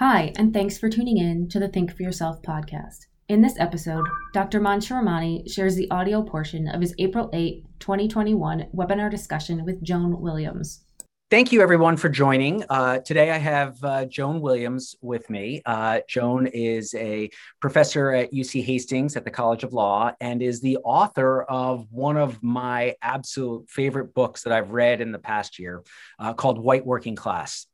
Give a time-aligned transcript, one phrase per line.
[0.00, 3.00] Hi, and thanks for tuning in to the Think for Yourself podcast.
[3.28, 4.58] In this episode, Dr.
[4.58, 10.86] Mansharamani shares the audio portion of his April 8, 2021 webinar discussion with Joan Williams.
[11.30, 12.64] Thank you, everyone, for joining.
[12.70, 15.60] Uh, today, I have uh, Joan Williams with me.
[15.66, 17.28] Uh, Joan is a
[17.60, 22.16] professor at UC Hastings at the College of Law and is the author of one
[22.16, 25.84] of my absolute favorite books that I've read in the past year
[26.18, 27.66] uh, called White Working Class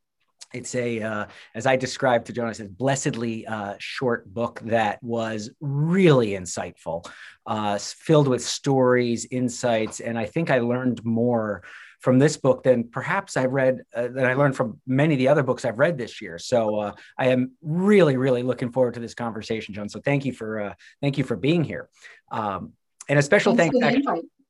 [0.52, 5.50] it's a uh, as i described to jonas a blessedly uh, short book that was
[5.60, 7.06] really insightful
[7.46, 11.62] uh, filled with stories insights and i think i learned more
[12.00, 15.28] from this book than perhaps i read uh, that i learned from many of the
[15.28, 16.38] other books i've read this year.
[16.38, 20.32] So uh, i am really really looking forward to this conversation Joan so thank you
[20.32, 21.88] for uh, thank you for being here.
[22.30, 22.72] Um,
[23.08, 24.06] and a special thanks, thanks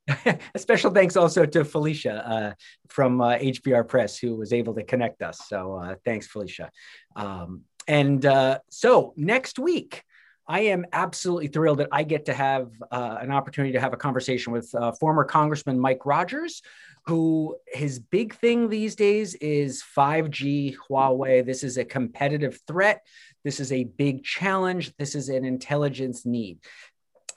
[0.54, 2.52] a special thanks also to Felicia uh,
[2.88, 5.40] from uh, HBR Press, who was able to connect us.
[5.48, 6.70] So uh, thanks, Felicia.
[7.14, 10.02] Um, and uh, so next week,
[10.48, 13.96] I am absolutely thrilled that I get to have uh, an opportunity to have a
[13.96, 16.62] conversation with uh, former Congressman Mike Rogers,
[17.06, 21.44] who his big thing these days is 5G Huawei.
[21.44, 23.02] This is a competitive threat.
[23.44, 24.96] This is a big challenge.
[24.96, 26.58] This is an intelligence need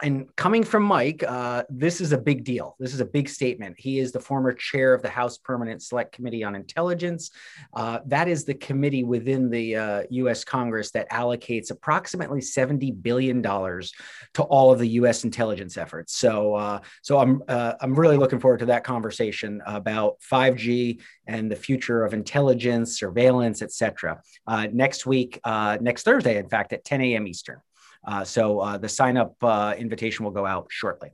[0.02, 2.76] and coming from Mike, uh, this is a big deal.
[2.80, 3.76] This is a big statement.
[3.78, 7.32] He is the former chair of the House Permanent Select Committee on Intelligence.
[7.74, 10.44] Uh, that is the committee within the uh, U.S.
[10.46, 13.94] Congress that allocates approximately seventy billion dollars
[14.36, 15.24] to all of the U.S.
[15.26, 16.16] intelligence efforts.
[16.16, 21.52] So, uh, so I'm uh, I'm really looking forward to that conversation about 5G and
[21.52, 24.22] the future of intelligence, surveillance, etc.
[24.48, 27.28] Uh, next week, next Thursday, in fact, at 10 a.m.
[27.28, 27.62] Eastern.
[28.10, 31.12] Uh, so uh, the sign up uh, invitation will go out shortly.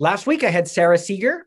[0.00, 1.44] Last week, I had Sara Seager,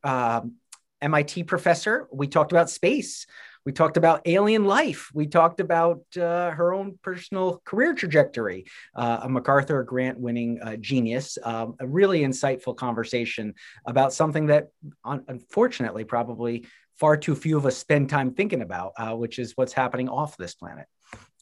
[1.02, 2.08] MIT um, professor.
[2.14, 3.26] We talked about space.
[3.66, 5.10] We talked about alien life.
[5.12, 10.76] We talked about uh, her own personal career trajectory, uh, a MacArthur grant winning uh,
[10.78, 11.40] genius.
[11.44, 13.56] Um, a really insightful conversation
[13.88, 14.68] about something that,
[15.04, 16.68] un- unfortunately, probably
[17.00, 20.54] far too few of us spend time thinking about, which is what's happening off this
[20.54, 20.86] planet.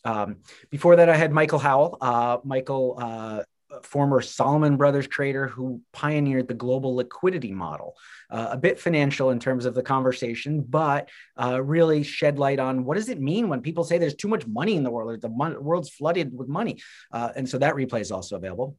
[0.06, 0.38] Um,
[0.70, 1.98] before that, I had Michael Howell.
[2.00, 3.44] Uh, Michael, uh,
[3.84, 7.96] former Salomon Brothers trader who pioneered the global liquidity model.
[8.30, 11.10] Uh, a bit financial in terms of the conversation, but
[11.42, 14.46] uh, really shed light on what does it mean when people say there's too much
[14.48, 16.82] money in the world or the mon- world's flooded with money.
[17.12, 18.78] Uh, and so that replay is also available.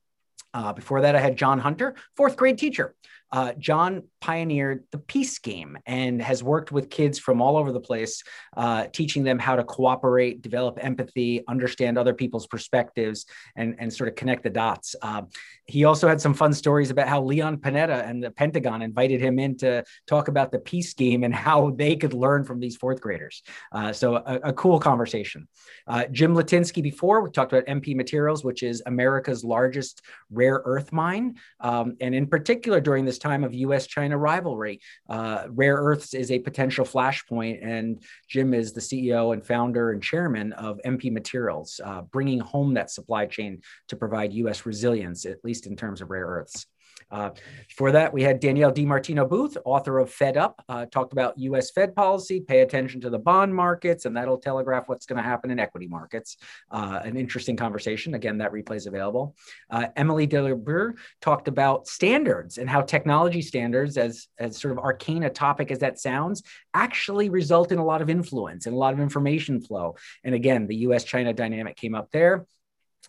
[0.55, 2.95] Uh, before that, I had John Hunter, fourth grade teacher.
[3.33, 7.81] Uh, John pioneered the peace game and has worked with kids from all over the
[7.81, 8.23] place,
[8.57, 13.27] uh, teaching them how to cooperate, develop empathy, understand other people's perspectives,
[13.57, 14.95] and, and sort of connect the dots.
[15.03, 15.23] Uh,
[15.67, 19.39] he also had some fun stories about how Leon Panetta and the Pentagon invited him
[19.39, 23.01] in to talk about the peace game and how they could learn from these fourth
[23.01, 23.43] graders.
[23.73, 25.47] Uh, so, a, a, cool conversation.
[25.87, 30.93] Uh, Jim Litinsky, before we talked about MP Materials, which is America's largest rare earth
[30.93, 31.37] mine.
[31.61, 36.31] Um, and in particular, during this time of US China rivalry, uh, rare earths is
[36.31, 37.59] a potential flashpoint.
[37.63, 42.75] And Jim is the CEO and founder and chairman of MP Materials, uh, bringing home
[42.75, 46.67] that supply chain to provide US resilience, at least in terms of rare earths.
[47.11, 47.31] Uh,
[47.77, 51.71] for that, we had Danielle DiMartino Booth, author of Fed Up, uh, talked about US
[51.71, 55.51] Fed policy, pay attention to the bond markets, and that'll telegraph what's going to happen
[55.51, 56.37] in equity markets.
[56.71, 58.15] Uh, an interesting conversation.
[58.15, 59.37] Again, that replay is available.
[59.71, 64.73] Uh, Emily de La Bruyère talked about standards and how technology standards, as, as sort
[64.73, 66.43] of arcane a topic as that sounds,
[66.75, 69.97] actually result in a lot of influence and a lot of information flow.
[70.25, 72.47] And again, the US China dynamic came up there.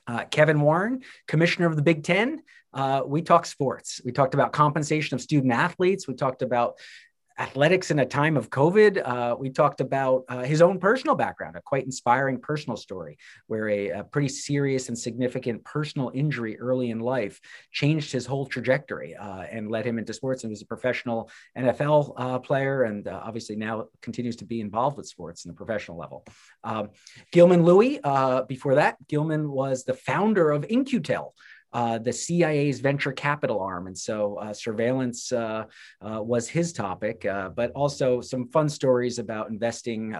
[0.05, 2.41] Uh, Kevin Warren, commissioner of the Big Ten,
[2.73, 4.01] uh, we talked sports.
[4.03, 6.07] We talked about compensation of student athletes.
[6.07, 6.75] We talked about
[7.39, 9.01] athletics in a time of COVID.
[9.05, 13.69] Uh, we talked about uh, his own personal background, a quite inspiring personal story where
[13.69, 17.39] a, a, pretty serious and significant personal injury early in life
[17.72, 20.44] changed his whole trajectory uh, and led him into sports.
[20.44, 24.97] And was a professional NFL uh, player and uh, obviously now continues to be involved
[24.97, 26.25] with sports in the professional level.
[26.63, 26.89] Um,
[27.31, 31.36] Gilman Louie, uh, before that, Gilman was the founder of In-Q-Tel
[31.73, 33.87] uh, the CIA's venture capital arm.
[33.87, 35.65] And so uh, surveillance uh,
[36.01, 40.15] uh was his topic, uh, but also some fun stories about investing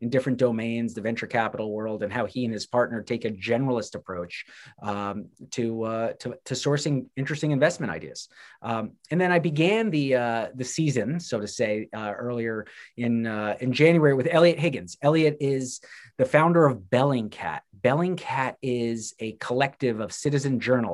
[0.00, 3.30] in different domains, the venture capital world, and how he and his partner take a
[3.30, 4.44] generalist approach
[4.82, 8.28] um, to, to, to, sourcing interesting investment ideas.
[8.62, 12.66] Um, and then I began the, the season, so to say, earlier
[12.96, 13.26] in,
[13.60, 14.96] in January with Eliot Higgins.
[15.02, 15.80] Eliot is
[16.18, 17.60] the founder of Bellingcat.
[17.82, 20.91] Bellingcat is a collective of citizen journalists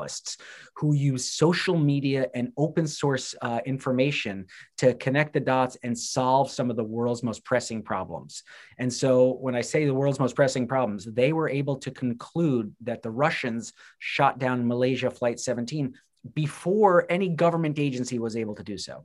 [0.76, 4.46] who use social media and open source uh, information
[4.78, 8.42] to connect the dots and solve some of the world's most pressing problems.
[8.78, 12.74] And so, when I say the world's most pressing problems, they were able to conclude
[12.82, 15.94] that the Russians shot down Malaysia Flight 17
[16.34, 19.04] before any government agency was able to do so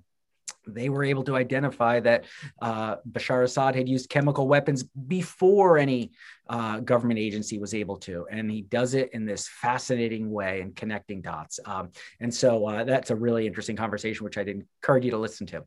[0.67, 2.25] they were able to identify that
[2.61, 6.11] uh, Bashar Assad had used chemical weapons before any
[6.49, 8.27] uh, government agency was able to.
[8.29, 11.59] And he does it in this fascinating way and connecting dots.
[11.65, 15.47] Um, and so uh, that's a really interesting conversation, which I'd encourage you to listen
[15.47, 15.63] to.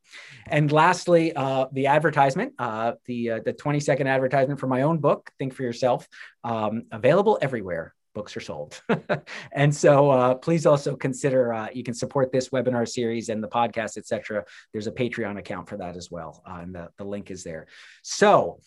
[0.46, 4.98] And lastly, uh, the advertisement, uh, the, uh, the 20 second advertisement for my own
[4.98, 6.06] book, Think for Yourself,
[6.44, 8.80] um, available everywhere books are sold.
[9.52, 13.48] and so uh, please also consider uh, you can support this webinar series and the
[13.48, 14.42] podcast, etc.
[14.72, 17.66] There's a Patreon account for that as well, uh, and the, the link is there.
[18.02, 18.60] So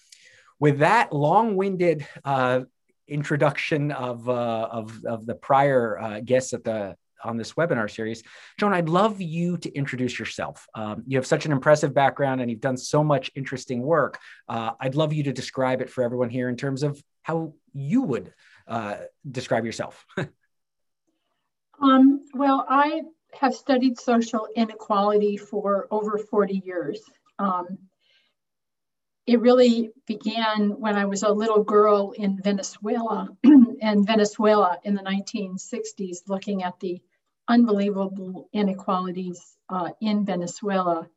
[0.59, 2.61] with that long-winded uh,
[3.07, 8.23] introduction of, uh, of, of the prior uh, guests at the on this webinar series.
[8.57, 10.65] Joan, I'd love you to introduce yourself.
[10.73, 14.17] Um, you have such an impressive background and you've done so much interesting work.
[14.47, 18.03] Uh, I'd love you to describe it for everyone here in terms of how you
[18.03, 18.33] would
[18.69, 18.97] uh,
[19.29, 20.05] describe yourself.
[21.81, 23.01] um, well, I
[23.33, 27.01] have studied social inequality for over 40 years.
[27.37, 27.79] Um,
[29.25, 33.29] it really began when I was a little girl in Venezuela,
[33.81, 37.01] and Venezuela in the 1960s, looking at the
[37.47, 41.07] unbelievable inequalities uh, in Venezuela.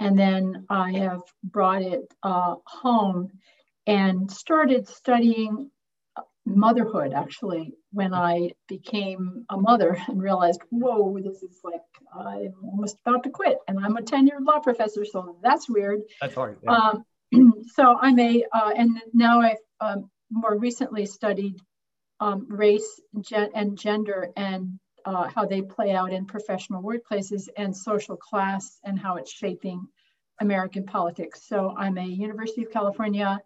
[0.00, 3.30] And then I have brought it uh, home
[3.86, 5.70] and started studying
[6.44, 11.80] motherhood actually when I became a mother and realized, whoa, this is like
[12.14, 16.00] I'm almost about to quit, and I'm a tenured law professor, so that's weird.
[16.20, 16.58] That's hard.
[16.62, 16.72] Yeah.
[16.72, 17.04] Um,
[17.74, 21.56] so I'm a, uh, and now I've um, more recently studied
[22.20, 27.76] um, race gen- and gender and uh, how they play out in professional workplaces and
[27.76, 29.86] social class and how it's shaping
[30.40, 31.46] American politics.
[31.46, 33.40] So I'm a University of California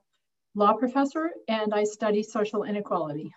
[0.56, 3.32] law professor and I study social inequality.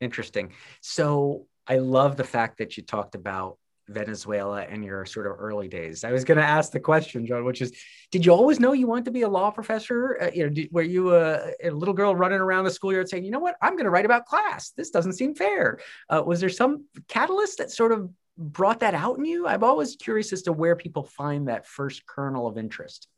[0.00, 0.52] Interesting.
[0.82, 3.56] So I love the fact that you talked about
[3.88, 6.04] Venezuela and your sort of early days.
[6.04, 7.72] I was going to ask the question, Joan, which is,
[8.10, 10.18] did you always know you wanted to be a law professor?
[10.20, 13.24] Uh, you know, did, were you a, a, little girl running around the schoolyard saying,
[13.24, 14.70] you know what, I'm going to write about class.
[14.70, 15.78] This doesn't seem fair.
[16.08, 19.46] Uh, was there some catalyst that sort of brought that out in you?
[19.46, 23.08] I'm always curious as to where people find that first kernel of interest.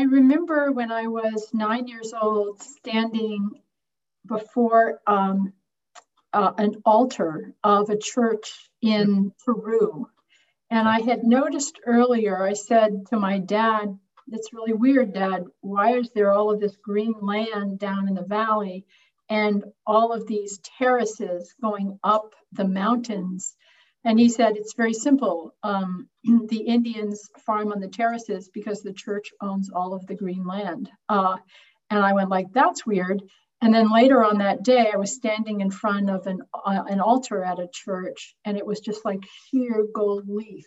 [0.00, 3.50] I remember when I was nine years old standing
[4.24, 5.52] before um,
[6.32, 10.08] uh, an altar of a church in Peru.
[10.70, 13.98] And I had noticed earlier, I said to my dad,
[14.28, 15.44] It's really weird, Dad.
[15.60, 18.86] Why is there all of this green land down in the valley
[19.28, 23.54] and all of these terraces going up the mountains?
[24.04, 25.54] And he said, it's very simple.
[25.62, 26.08] Um,
[26.48, 30.90] the Indians farm on the terraces because the church owns all of the green land.
[31.08, 31.36] Uh,
[31.90, 33.22] and I went like, that's weird.
[33.62, 37.00] And then later on that day, I was standing in front of an, uh, an
[37.00, 39.20] altar at a church, and it was just like
[39.50, 40.66] sheer gold leaf.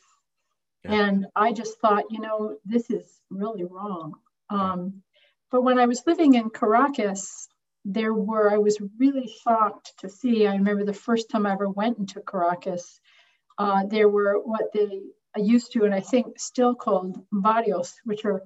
[0.83, 1.07] Yeah.
[1.07, 4.13] And I just thought, you know, this is really wrong.
[4.49, 5.01] Um,
[5.49, 7.47] but when I was living in Caracas,
[7.85, 10.45] there were, I was really shocked to see.
[10.45, 12.99] I remember the first time I ever went into Caracas,
[13.57, 15.01] uh, there were what they
[15.37, 18.43] used to, and I think still called barrios, which are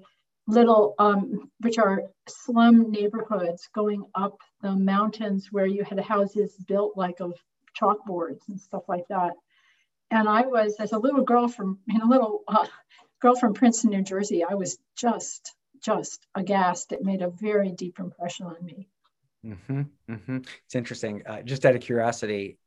[0.48, 6.94] little, um, which are slum neighborhoods going up the mountains where you had houses built
[6.96, 7.34] like of
[7.80, 9.34] chalkboards and stuff like that.
[10.10, 12.66] And I was, as a little girl from, in a little uh,
[13.22, 16.92] girl from Princeton, New Jersey, I was just, just aghast.
[16.92, 18.88] It made a very deep impression on me.
[19.46, 20.38] Mm-hmm, mm-hmm.
[20.66, 21.24] It's interesting.
[21.26, 22.58] Uh, just out of curiosity,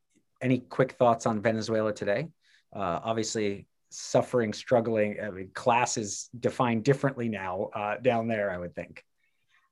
[0.41, 2.29] any quick thoughts on Venezuela today?
[2.75, 5.19] Uh, obviously, suffering, struggling.
[5.23, 9.05] I mean, class is defined differently now uh, down there, I would think.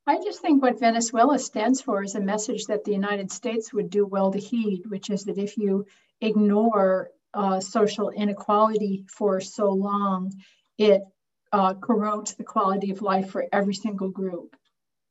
[0.07, 3.91] I just think what Venezuela stands for is a message that the United States would
[3.91, 5.87] do well to heed, which is that if you
[6.21, 10.33] ignore uh, social inequality for so long,
[10.79, 11.03] it
[11.53, 14.57] uh, corrodes the quality of life for every single group.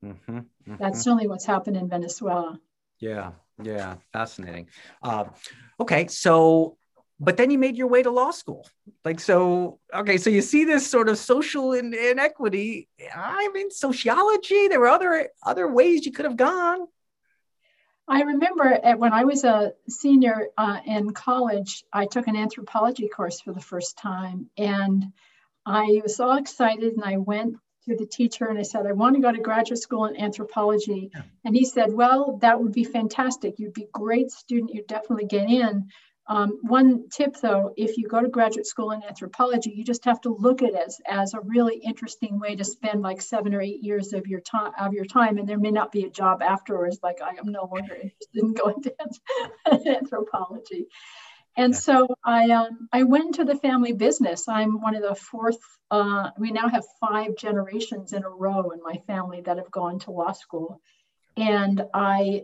[0.03, 0.75] Mm-hmm, mm-hmm.
[0.79, 2.59] That's certainly what's happened in Venezuela.
[2.99, 4.67] Yeah, yeah, fascinating.
[5.01, 5.25] Uh,
[5.79, 6.77] okay, so
[7.19, 8.67] but then you made your way to law school.
[9.03, 12.87] Like so, okay, so you see this sort of social in- inequity.
[13.13, 14.67] I mean, sociology.
[14.67, 16.87] There were other other ways you could have gone.
[18.07, 23.41] I remember when I was a senior uh, in college, I took an anthropology course
[23.41, 25.11] for the first time, and
[25.65, 29.15] I was all excited, and I went to the teacher and I said, I want
[29.15, 31.09] to go to graduate school in anthropology.
[31.13, 31.21] Yeah.
[31.45, 33.55] And he said, Well, that would be fantastic.
[33.57, 34.73] You'd be a great student.
[34.73, 35.87] You'd definitely get in.
[36.29, 40.19] Um, one tip though, if you go to graduate school in anthropology, you just have
[40.21, 43.61] to look at it as, as a really interesting way to spend like seven or
[43.61, 45.37] eight years of your time of your time.
[45.37, 48.53] And there may not be a job afterwards, like I am no longer interested in
[48.53, 48.93] going to
[49.95, 50.87] anthropology.
[51.57, 54.47] And so I um, I went to the family business.
[54.47, 55.57] I'm one of the fourth.
[55.89, 59.97] Uh, we now have five generations in a row in my family that have gone
[59.99, 60.79] to law school,
[61.35, 62.43] and I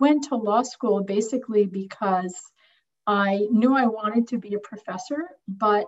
[0.00, 2.34] went to law school basically because
[3.06, 5.86] I knew I wanted to be a professor, but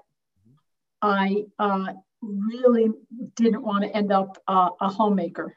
[1.00, 2.90] I uh, really
[3.36, 5.56] didn't want to end up uh, a homemaker.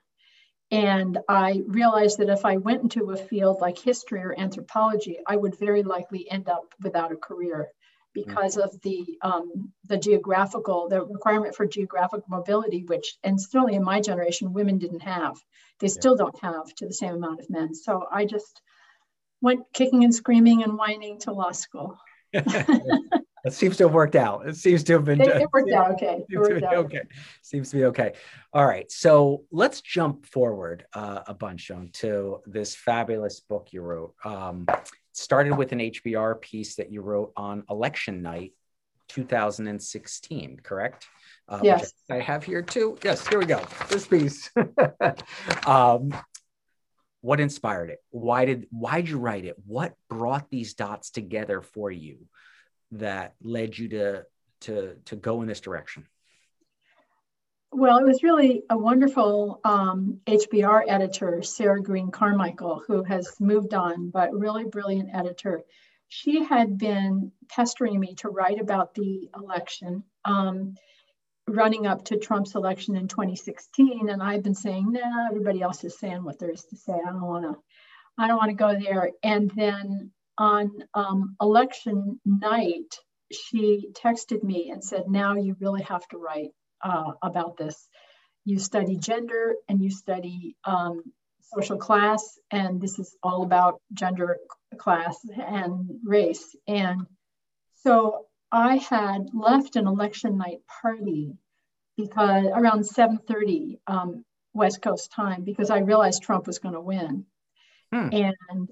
[0.74, 5.36] And I realized that if I went into a field like history or anthropology, I
[5.36, 7.70] would very likely end up without a career
[8.12, 13.84] because of the um, the geographical the requirement for geographic mobility, which and certainly in
[13.84, 15.38] my generation women didn't have.
[15.80, 17.75] They still don't have to the same amount of men.
[17.75, 18.60] So I just
[19.42, 22.00] went kicking and screaming and whining to law school.
[23.43, 24.47] It seems to have worked out.
[24.47, 25.19] It seems to have been.
[25.19, 26.23] It, it worked out okay.
[26.29, 26.73] It worked out.
[26.75, 27.01] Okay.
[27.41, 28.13] Seems to be okay.
[28.53, 28.89] All right.
[28.89, 34.13] So let's jump forward uh, a bunch on to this fabulous book you wrote.
[34.23, 34.65] Um,
[35.12, 38.53] started with an HBR piece that you wrote on election night,
[39.09, 40.62] 2016.
[40.63, 41.05] Correct?
[41.50, 41.91] Uh, yes.
[42.09, 42.97] I have here too.
[43.03, 43.27] Yes.
[43.27, 43.62] Here we go.
[43.89, 44.50] This piece.
[45.67, 46.15] um,
[47.19, 48.00] what inspired it?
[48.09, 49.55] Why did why did you write it?
[49.65, 52.19] What brought these dots together for you?
[52.93, 54.25] That led you to
[54.62, 56.07] to to go in this direction?
[57.75, 63.73] Well, it was really a wonderful um, HBR editor, Sarah Green Carmichael, who has moved
[63.73, 65.63] on, but really brilliant editor.
[66.07, 70.75] She had been pestering me to write about the election um,
[71.47, 75.83] running up to Trump's election in 2016, and I've been saying, "No, nah, everybody else
[75.83, 76.93] is saying what there is to say.
[76.93, 77.59] I don't want to,
[78.19, 82.95] I don't want to go there." And then on um, election night,
[83.31, 87.87] she texted me and said, Now you really have to write uh, about this.
[88.45, 91.03] You study gender and you study um,
[91.41, 94.37] social class, and this is all about gender,
[94.77, 96.55] class, and race.
[96.67, 97.05] And
[97.83, 101.33] so I had left an election night party
[101.97, 107.25] because around 7:30 um, West Coast time because I realized Trump was going to win,
[107.91, 108.09] hmm.
[108.11, 108.69] and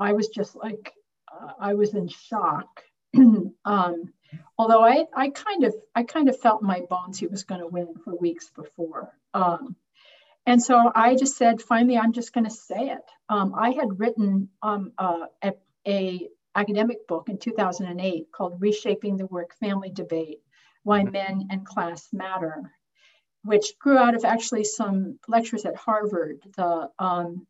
[0.00, 0.92] I was just like,
[1.30, 2.82] uh, I was in shock.
[3.16, 4.12] um,
[4.58, 7.66] although I, I kind of, I kind of felt my bones he was going to
[7.66, 9.12] win for weeks before.
[9.34, 9.76] Um,
[10.46, 13.04] and so I just said, finally, I'm just going to say it.
[13.28, 15.52] Um, I had written um, uh, a,
[15.86, 20.40] a, academic book in 2008 called Reshaping the Work Family Debate:
[20.82, 21.12] Why mm-hmm.
[21.12, 22.72] Men and Class Matter,
[23.44, 26.40] which grew out of actually some lectures at Harvard.
[26.56, 27.46] The um,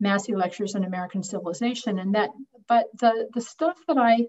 [0.00, 2.30] Massey lectures on American civilization, and that.
[2.66, 4.28] But the the stuff that I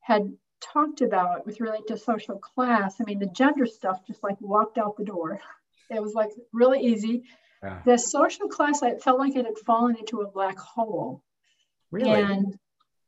[0.00, 4.40] had talked about with relate to social class, I mean, the gender stuff just like
[4.40, 5.40] walked out the door.
[5.90, 7.24] It was like really easy.
[7.62, 7.80] Yeah.
[7.84, 11.22] The social class, I felt like it had fallen into a black hole.
[11.90, 12.10] Really?
[12.10, 12.58] And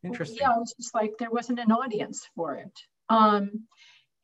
[0.03, 0.39] interesting.
[0.41, 2.73] Yeah, it was just like there wasn't an audience for it.
[3.09, 3.67] Um,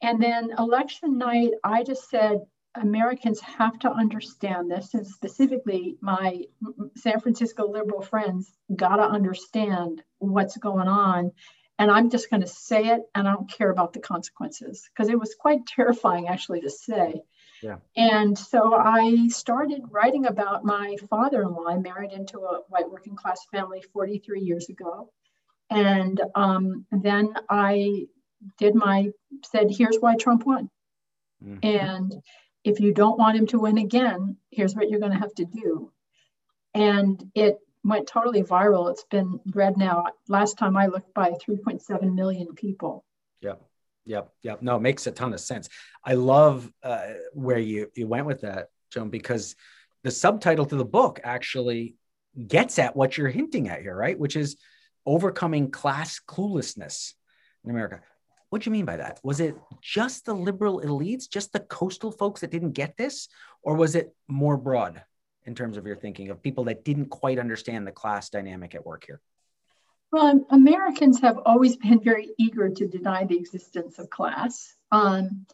[0.00, 2.40] and then election night, I just said,
[2.74, 6.42] Americans have to understand this, and specifically my
[6.96, 11.32] San Francisco liberal friends got to understand what's going on.
[11.78, 15.10] And I'm just going to say it, and I don't care about the consequences because
[15.10, 17.22] it was quite terrifying actually to say.
[17.62, 17.76] Yeah.
[17.96, 21.68] And so I started writing about my father in law.
[21.68, 25.10] I married into a white working class family 43 years ago.
[25.70, 28.06] And um, then I
[28.58, 29.10] did my,
[29.44, 30.68] said, here's why Trump won.
[31.42, 31.58] Mm-hmm.
[31.62, 32.22] And
[32.64, 35.44] if you don't want him to win again, here's what you're going to have to
[35.44, 35.92] do.
[36.74, 38.90] And it went totally viral.
[38.90, 40.04] It's been read now.
[40.28, 43.04] Last time I looked by 3.7 million people.
[43.40, 43.62] Yep.
[44.04, 44.32] Yep.
[44.42, 44.62] Yep.
[44.62, 45.68] No, it makes a ton of sense.
[46.04, 49.56] I love uh, where you, you went with that, Joan, because
[50.04, 51.96] the subtitle to the book actually
[52.46, 54.18] gets at what you're hinting at here, right?
[54.18, 54.56] Which is
[55.04, 57.14] overcoming class cluelessness
[57.64, 58.00] in America.
[58.52, 59.18] What do you mean by that?
[59.22, 63.28] Was it just the liberal elites, just the coastal folks that didn't get this?
[63.62, 65.02] Or was it more broad
[65.46, 68.84] in terms of your thinking of people that didn't quite understand the class dynamic at
[68.84, 69.22] work here?
[70.12, 74.74] Well, Americans have always been very eager to deny the existence of class.
[74.90, 75.46] Um,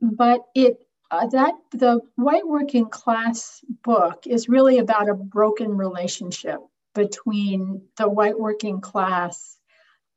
[0.00, 0.78] but it
[1.10, 6.60] uh, that the white working class book is really about a broken relationship
[6.94, 9.58] between the white working class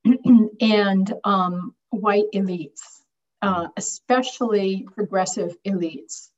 [0.61, 2.81] and um, white elites,
[3.41, 6.29] uh, especially progressive elites.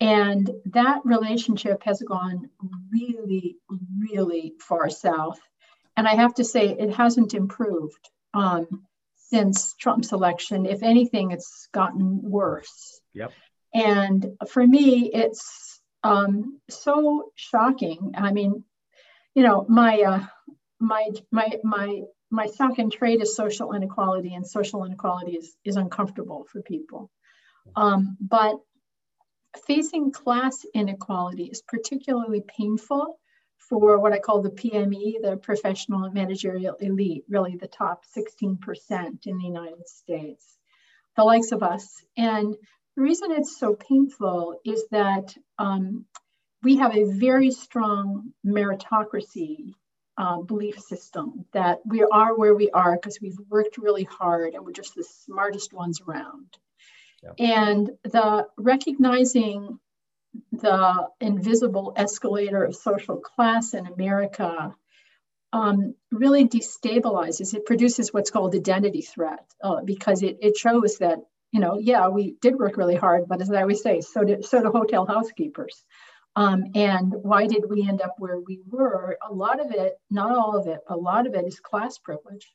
[0.00, 2.50] And that relationship has gone
[2.92, 3.56] really,
[3.98, 5.40] really far south.
[5.96, 10.66] And I have to say, it hasn't improved um, since Trump's election.
[10.66, 13.00] If anything, it's gotten worse.
[13.14, 13.32] Yep.
[13.74, 18.12] And for me, it's um, so shocking.
[18.16, 18.64] I mean,
[19.34, 20.26] you know, my uh,
[20.78, 25.76] my my my my stock and trade is social inequality, and social inequality is is
[25.76, 27.10] uncomfortable for people.
[27.74, 28.56] Um, but
[29.66, 33.18] facing class inequality is particularly painful
[33.58, 39.26] for what I call the PME, the professional and managerial elite, really the top 16%
[39.26, 40.56] in the United States,
[41.16, 42.04] the likes of us.
[42.16, 42.54] And
[42.96, 46.04] the reason it's so painful is that um,
[46.62, 49.74] we have a very strong meritocracy
[50.18, 54.64] uh, belief system that we are where we are because we've worked really hard and
[54.64, 56.56] we're just the smartest ones around.
[57.38, 59.78] And the recognizing
[60.52, 64.74] the invisible escalator of social class in America
[65.52, 67.54] um, really destabilizes.
[67.54, 71.18] It produces what's called identity threat uh, because it, it shows that,
[71.52, 74.44] you know, yeah, we did work really hard, but as I always say, so did,
[74.44, 75.84] so do hotel housekeepers.
[76.36, 79.16] Um, and why did we end up where we were?
[79.28, 82.46] A lot of it, not all of it, a lot of it is class privilege.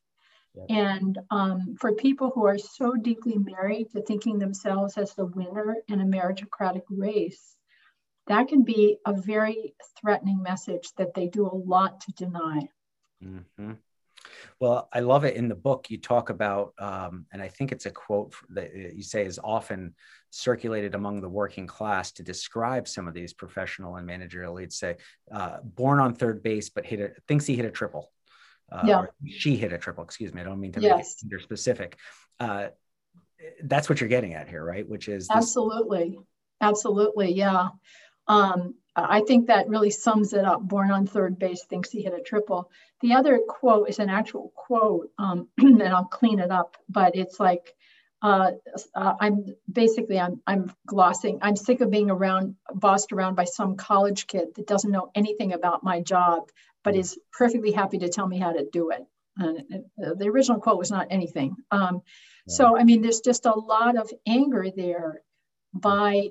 [0.70, 5.78] And um, for people who are so deeply married to thinking themselves as the winner
[5.88, 7.56] in a meritocratic race,
[8.28, 12.68] that can be a very threatening message that they do a lot to deny.
[13.24, 13.74] Mm-hmm.
[14.60, 15.90] Well, I love it in the book.
[15.90, 19.96] You talk about, um, and I think it's a quote that you say is often
[20.30, 24.74] circulated among the working class to describe some of these professional and managerial elites.
[24.74, 24.98] Say,
[25.32, 28.12] uh, born on third base, but hit a, thinks he hit a triple
[28.72, 29.06] uh, yeah.
[29.28, 30.04] she hit a triple.
[30.04, 30.42] Excuse me.
[30.42, 30.98] I don't mean to yes.
[30.98, 31.98] make it gender specific.
[32.40, 32.68] Uh,
[33.64, 34.88] that's what you're getting at here, right?
[34.88, 36.20] Which is this- absolutely,
[36.62, 37.70] absolutely, yeah.
[38.28, 40.62] Um, I think that really sums it up.
[40.62, 42.70] Born on third base thinks he hit a triple.
[43.02, 47.40] The other quote is an actual quote, um, and I'll clean it up, but it's
[47.40, 47.74] like,
[48.22, 48.52] uh,
[48.94, 51.40] uh, I'm basically I'm I'm glossing.
[51.42, 55.54] I'm sick of being around bossed around by some college kid that doesn't know anything
[55.54, 56.50] about my job,
[56.84, 59.04] but is perfectly happy to tell me how to do it.
[59.38, 61.56] And the original quote was not anything.
[61.72, 62.02] Um,
[62.48, 65.24] so I mean, there's just a lot of anger there
[65.74, 66.30] by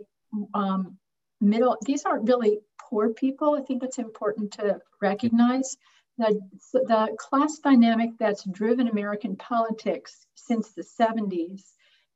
[0.55, 0.97] um,
[1.41, 1.77] middle.
[1.85, 3.55] These aren't really poor people.
[3.55, 5.77] I think it's important to recognize
[6.19, 6.35] that
[6.73, 11.63] the class dynamic that's driven American politics since the 70s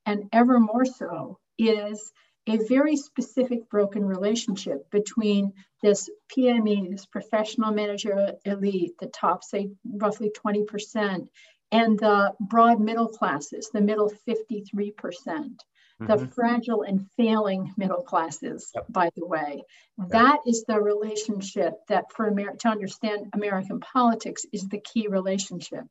[0.06, 2.12] and ever more so, is
[2.46, 9.70] a very specific broken relationship between this PME, this professional manager elite, the top, say,
[9.84, 11.26] roughly 20%,
[11.72, 15.56] and the broad middle classes, the middle 53%,
[16.00, 16.06] mm-hmm.
[16.06, 18.86] the fragile and failing middle classes, yep.
[18.88, 19.62] by the way.
[19.98, 20.08] Yep.
[20.10, 25.84] That is the relationship that, for Amer- to understand American politics, is the key relationship.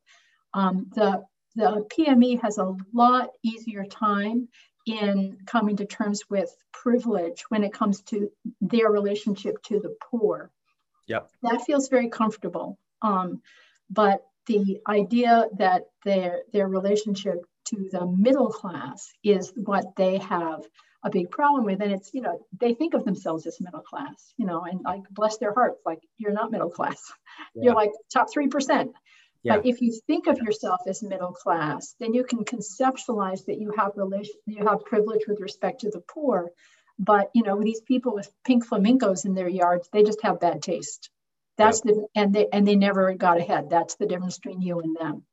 [0.54, 1.24] Um, the
[1.56, 4.48] the PME has a lot easier time
[4.88, 10.52] in coming to terms with privilege when it comes to their relationship to the poor.
[11.08, 11.30] Yep.
[11.44, 12.80] That feels very comfortable.
[13.02, 13.42] Um,
[13.90, 20.64] but the idea that their their relationship to the middle class is what they have
[21.04, 21.82] a big problem with.
[21.82, 25.04] And it's, you know, they think of themselves as middle class, you know, and like
[25.12, 27.02] bless their hearts, like you're not middle class.
[27.56, 27.66] Yeah.
[27.66, 28.94] You're like top 3%.
[29.44, 29.58] Yeah.
[29.58, 33.74] But if you think of yourself as middle class, then you can conceptualize that you
[33.78, 36.52] have relation, you have privilege with respect to the poor.
[36.98, 40.62] But you know, these people with pink flamingos in their yards, they just have bad
[40.62, 41.10] taste.
[41.58, 41.96] That's yep.
[41.96, 43.70] the and they and they never got ahead.
[43.70, 45.24] That's the difference between you and them.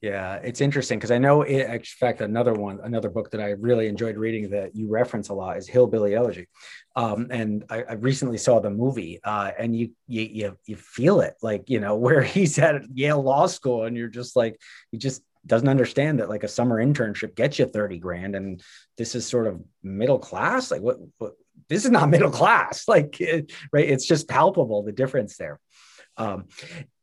[0.00, 3.50] Yeah, it's interesting because I know, it, in fact, another one, another book that I
[3.50, 6.46] really enjoyed reading that you reference a lot is Hillbilly Elegy,
[6.94, 11.34] um, and I, I, recently saw the movie, uh, and you, you you feel it,
[11.42, 14.60] like you know where he's at Yale Law School, and you're just like
[14.92, 18.62] he just doesn't understand that like a summer internship gets you thirty grand, and
[18.98, 20.70] this is sort of middle class.
[20.70, 21.32] Like what what
[21.68, 23.88] this is not middle class, like it, right?
[23.88, 25.58] It's just palpable the difference there.
[26.16, 26.46] Um,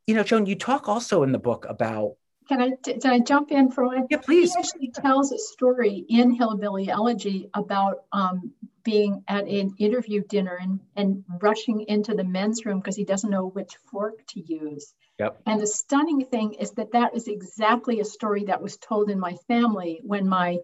[0.08, 2.14] you know, Joan, you talk also in the book about
[2.48, 4.08] can I, did I jump in for one?
[4.10, 4.54] Yeah, please.
[4.54, 8.54] He actually tells a story in Hillbilly Elegy about um,
[8.84, 13.30] being at an interview dinner and, and rushing into the men's room because he doesn't
[13.30, 14.94] know which fork to use.
[15.20, 15.42] Yep.
[15.46, 19.20] And the stunning thing is that that is exactly a story that was told in
[19.20, 20.60] my family when my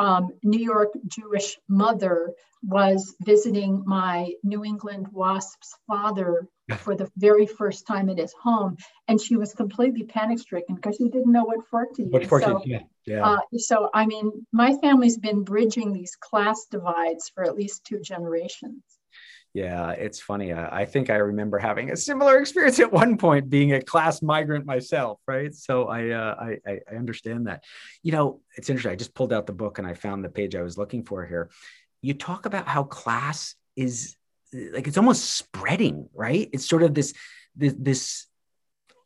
[0.00, 2.32] um, New York Jewish mother
[2.62, 8.78] was visiting my New England Wasps father for the very first time at his home,
[9.08, 12.12] and she was completely panic stricken because she didn't know what fork to use.
[12.12, 12.80] What fork so, yeah.
[13.06, 13.26] yeah.
[13.26, 18.00] Uh, so, I mean, my family's been bridging these class divides for at least two
[18.00, 18.82] generations.
[19.52, 20.52] Yeah, it's funny.
[20.52, 24.22] I, I, think I remember having a similar experience at one point, being a class
[24.22, 25.18] migrant myself.
[25.26, 26.36] Right, so I, uh,
[26.66, 27.64] I I understand that.
[28.02, 28.92] You know, it's interesting.
[28.92, 31.26] I just pulled out the book and I found the page I was looking for
[31.26, 31.50] here.
[32.00, 34.16] You talk about how class is
[34.52, 36.48] like it's almost spreading, right?
[36.52, 37.12] It's sort of this
[37.56, 38.26] this, this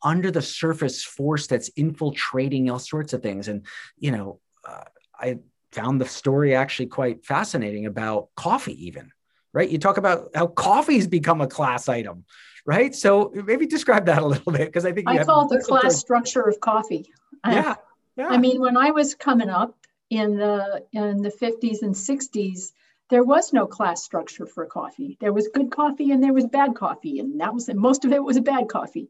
[0.03, 3.49] under the surface force that's infiltrating all sorts of things.
[3.49, 3.65] And
[3.97, 4.85] you know, uh,
[5.19, 5.39] I
[5.73, 9.11] found the story actually quite fascinating about coffee, even
[9.55, 9.71] right?
[9.71, 12.25] You talk about how coffee's become a class item,
[12.67, 12.95] right?
[12.95, 15.97] So maybe describe that a little bit because I think I call it the class
[15.97, 17.11] structure of coffee.
[17.47, 17.77] Yeah,
[18.17, 18.29] yeah.
[18.29, 19.75] I mean, when I was coming up
[20.11, 22.73] in the in the 50s and 60s,
[23.11, 25.17] there was no class structure for coffee.
[25.21, 28.23] There was good coffee and there was bad coffee, and that was most of it
[28.23, 29.09] was a bad coffee.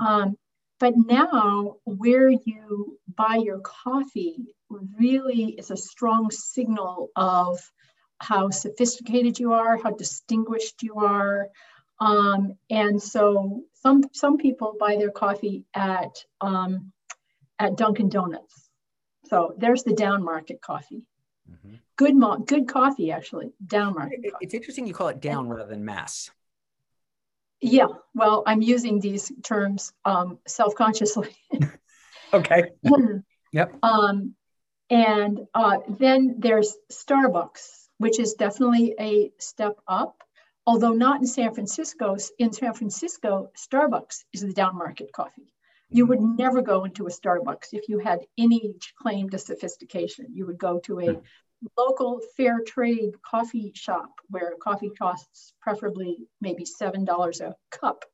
[0.00, 0.36] Um,
[0.80, 4.54] but now, where you buy your coffee
[4.98, 7.60] really is a strong signal of
[8.22, 11.48] how sophisticated you are, how distinguished you are.
[12.00, 16.92] Um, and so some some people buy their coffee at um,
[17.58, 18.68] at Dunkin' Donuts.
[19.26, 21.02] So there's the down market coffee.
[21.50, 21.74] Mm-hmm.
[21.96, 24.20] Good mo- good coffee actually, down market.
[24.22, 26.30] It, it's interesting you call it down rather than mass.
[27.60, 31.30] Yeah, well, I'm using these terms um, self-consciously.
[32.34, 32.64] okay.
[33.52, 33.72] yep.
[33.84, 34.34] Um,
[34.90, 40.22] and uh, then there's Starbucks which is definitely a step up,
[40.66, 42.16] although not in San Francisco.
[42.38, 45.52] In San Francisco, Starbucks is the down market coffee.
[45.90, 50.26] You would never go into a Starbucks if you had any claim to sophistication.
[50.32, 51.20] You would go to a
[51.76, 58.04] local fair trade coffee shop where coffee costs preferably maybe $7 a cup.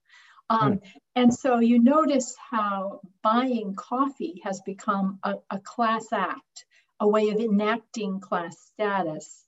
[0.51, 0.81] Um, mm.
[1.15, 6.65] And so you notice how buying coffee has become a, a class act,
[7.01, 9.45] a way of enacting class status.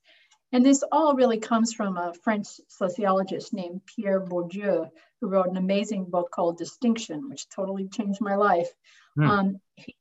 [0.53, 5.57] And this all really comes from a French sociologist named Pierre Bourdieu, who wrote an
[5.57, 8.69] amazing book called Distinction, which totally changed my life.
[9.17, 9.29] Mm.
[9.29, 9.61] Um,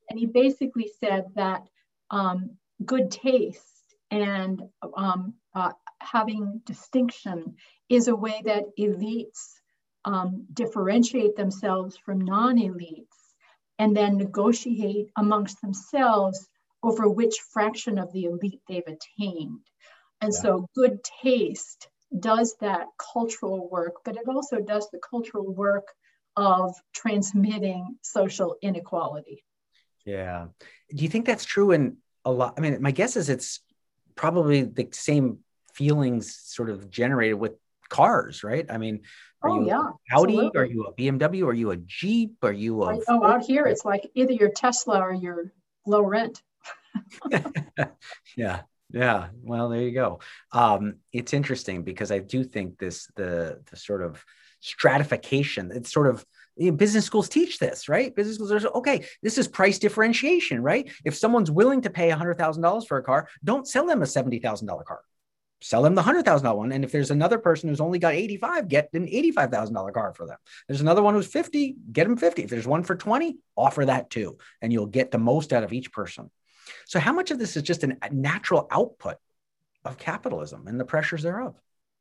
[0.09, 1.63] and he basically said that
[2.09, 3.65] um, good taste
[4.09, 4.61] and
[4.95, 7.55] um, uh, having distinction
[7.89, 9.53] is a way that elites
[10.05, 13.05] um, differentiate themselves from non elites
[13.77, 16.47] and then negotiate amongst themselves
[16.81, 19.59] over which fraction of the elite they've attained.
[20.21, 20.39] And yeah.
[20.39, 25.87] so good taste does that cultural work, but it also does the cultural work
[26.35, 29.43] of transmitting social inequality.
[30.05, 30.47] Yeah.
[30.93, 32.55] Do you think that's true in a lot?
[32.57, 33.59] I mean, my guess is it's
[34.15, 35.39] probably the same
[35.73, 37.53] feelings sort of generated with
[37.89, 38.65] cars, right?
[38.69, 39.01] I mean,
[39.41, 40.33] are oh, you yeah, Audi?
[40.33, 40.59] Absolutely.
[40.59, 41.47] Are you a BMW?
[41.47, 42.35] Are you a Jeep?
[42.43, 45.53] Are you a Oh, out here it's like either your Tesla or your
[45.85, 46.41] low rent.
[48.35, 48.61] yeah.
[48.91, 50.19] Yeah, well, there you go.
[50.51, 54.23] Um, it's interesting because I do think this the the sort of
[54.61, 55.71] stratification.
[55.71, 56.25] It's sort of
[56.75, 58.13] business schools teach this, right?
[58.15, 59.05] Business schools are okay.
[59.21, 60.89] This is price differentiation, right?
[61.05, 64.07] If someone's willing to pay hundred thousand dollars for a car, don't sell them a
[64.07, 65.01] seventy thousand dollar car.
[65.61, 66.71] Sell them the hundred thousand dollar one.
[66.71, 69.75] And if there's another person who's only got eighty five, get an eighty five thousand
[69.75, 70.37] dollar car for them.
[70.67, 72.43] There's another one who's fifty, get them fifty.
[72.43, 75.73] If there's one for twenty, offer that too, and you'll get the most out of
[75.73, 76.31] each person.
[76.85, 79.17] So, how much of this is just a natural output
[79.85, 81.55] of capitalism and the pressures thereof?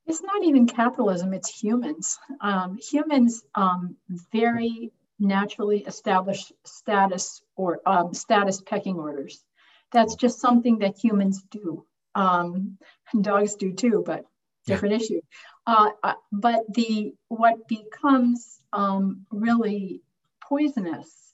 [0.07, 2.19] It's not even capitalism, it's humans.
[2.41, 3.97] Um, humans um,
[4.33, 9.45] very naturally establish status or um, status pecking orders.
[9.93, 11.85] That's just something that humans do.
[12.15, 12.79] Um,
[13.21, 14.25] dogs do too, but
[14.67, 15.01] different yeah.
[15.01, 15.21] issue.
[15.67, 20.03] Uh, uh, but the what becomes um, really
[20.41, 21.28] poisonous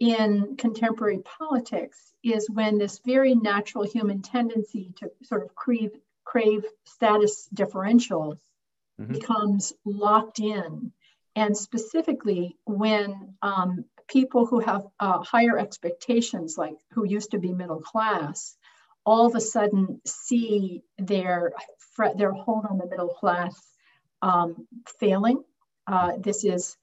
[0.00, 5.92] in contemporary politics is when this very natural human tendency to sort of crave,
[6.24, 8.38] crave status differentials
[9.00, 9.12] mm-hmm.
[9.12, 10.92] becomes locked in.
[11.36, 17.52] And specifically, when um, people who have uh, higher expectations, like who used to be
[17.52, 18.56] middle class,
[19.04, 21.52] all of a sudden see their
[22.16, 23.54] their hold on the middle class
[24.22, 24.66] um,
[24.98, 25.44] failing.
[25.86, 26.76] Uh, this is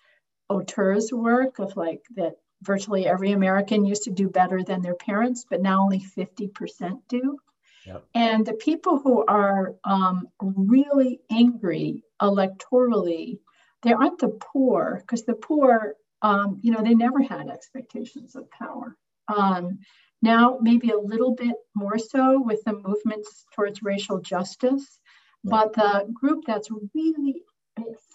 [0.49, 5.45] Autor's work of like that virtually every American used to do better than their parents,
[5.49, 7.37] but now only 50% do.
[7.85, 8.05] Yep.
[8.13, 13.39] And the people who are um, really angry electorally,
[13.81, 18.49] they aren't the poor, because the poor, um, you know, they never had expectations of
[18.51, 18.95] power.
[19.27, 19.79] Um,
[20.21, 24.99] Now, maybe a little bit more so with the movements towards racial justice,
[25.43, 27.41] but the group that's really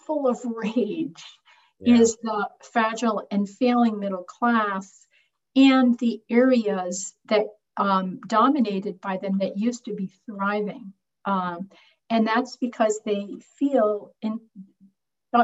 [0.05, 1.23] full of rage
[1.79, 1.99] yeah.
[1.99, 5.05] is the fragile and failing middle class
[5.55, 7.45] and the areas that
[7.77, 10.93] um, dominated by them that used to be thriving.
[11.25, 11.69] Um,
[12.09, 14.39] and that's because they feel in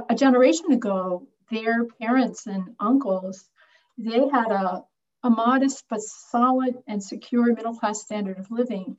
[0.09, 3.49] a generation ago, their parents and uncles,
[3.97, 4.83] they had a,
[5.23, 8.97] a modest but solid and secure middle class standard of living.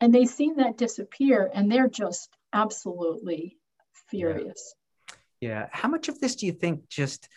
[0.00, 3.58] And they've seen that disappear and they're just absolutely
[4.08, 4.74] furious.
[5.42, 5.66] Yeah.
[5.72, 7.28] How much of this do you think just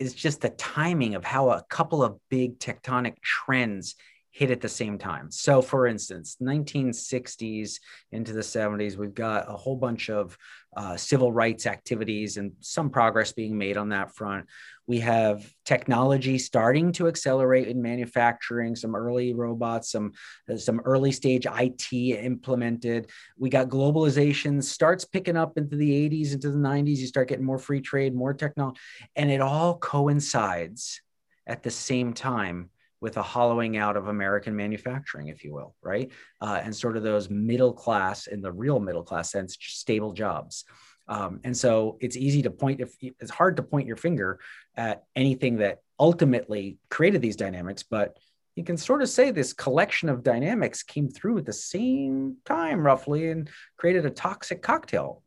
[0.00, 3.94] is just the timing of how a couple of big tectonic trends
[4.34, 5.30] hit at the same time.
[5.30, 7.78] So, for instance, 1960s
[8.10, 10.36] into the 70s, we've got a whole bunch of
[10.76, 14.46] uh, civil rights activities and some progress being made on that front.
[14.88, 20.12] We have technology starting to accelerate in manufacturing, some early robots, some
[20.56, 23.10] some early stage IT implemented.
[23.38, 26.96] We got globalization starts picking up into the 80s, into the 90s.
[26.96, 28.80] You start getting more free trade, more technology,
[29.14, 31.00] and it all coincides
[31.46, 36.10] at the same time with a hollowing out of American manufacturing, if you will, right?
[36.40, 40.64] Uh, and sort of those middle class, in the real middle class sense, stable jobs.
[41.06, 44.40] Um, and so it's easy to point, if it's hard to point your finger
[44.74, 48.16] at anything that ultimately created these dynamics, but
[48.56, 52.80] you can sort of say this collection of dynamics came through at the same time,
[52.80, 55.22] roughly, and created a toxic cocktail.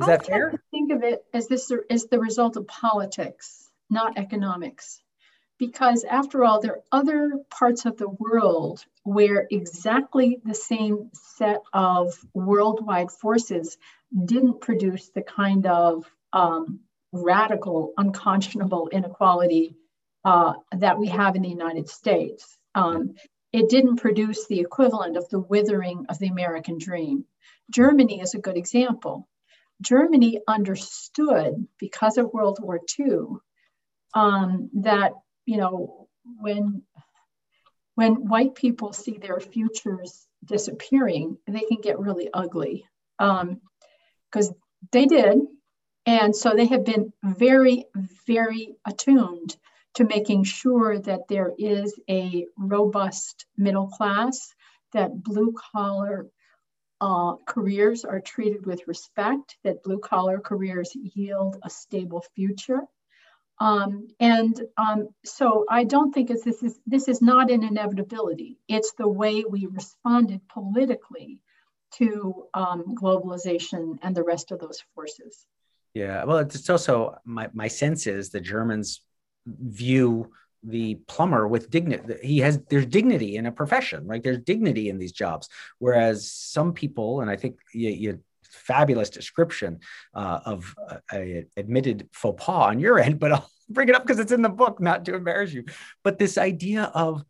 [0.00, 0.52] Is I that fair?
[0.70, 5.00] Think of it as this is the result of politics, not economics
[5.60, 11.60] because after all, there are other parts of the world where exactly the same set
[11.74, 13.76] of worldwide forces
[14.24, 16.80] didn't produce the kind of um,
[17.12, 19.76] radical, unconscionable inequality
[20.24, 22.56] uh, that we have in the United States.
[22.74, 23.16] Um,
[23.52, 27.26] it didn't produce the equivalent of the withering of the American dream.
[27.70, 29.28] Germany is a good example.
[29.82, 33.36] Germany understood, because of World War II,
[34.14, 35.12] um, that
[35.50, 36.06] you know,
[36.38, 36.82] when
[37.96, 42.84] when white people see their futures disappearing, they can get really ugly
[43.18, 44.54] because um,
[44.92, 45.38] they did.
[46.06, 47.86] And so they have been very,
[48.28, 49.56] very attuned
[49.94, 54.54] to making sure that there is a robust middle class,
[54.92, 56.28] that blue collar
[57.00, 62.82] uh, careers are treated with respect, that blue collar careers yield a stable future.
[63.60, 68.58] Um, and um, so I don't think this is this is not an inevitability.
[68.68, 71.42] It's the way we responded politically
[71.96, 75.46] to um, globalization and the rest of those forces.
[75.92, 79.02] Yeah, well, it's also my my sense is the Germans
[79.46, 84.90] view the plumber with dignity he has there's dignity in a profession right there's dignity
[84.90, 89.80] in these jobs whereas some people and i think you, you fabulous description
[90.14, 90.74] uh, of
[91.12, 94.42] a, admitted faux pas on your end, but I'll bring it up because it's in
[94.42, 95.64] the book, not to embarrass you.
[96.02, 97.24] But this idea of,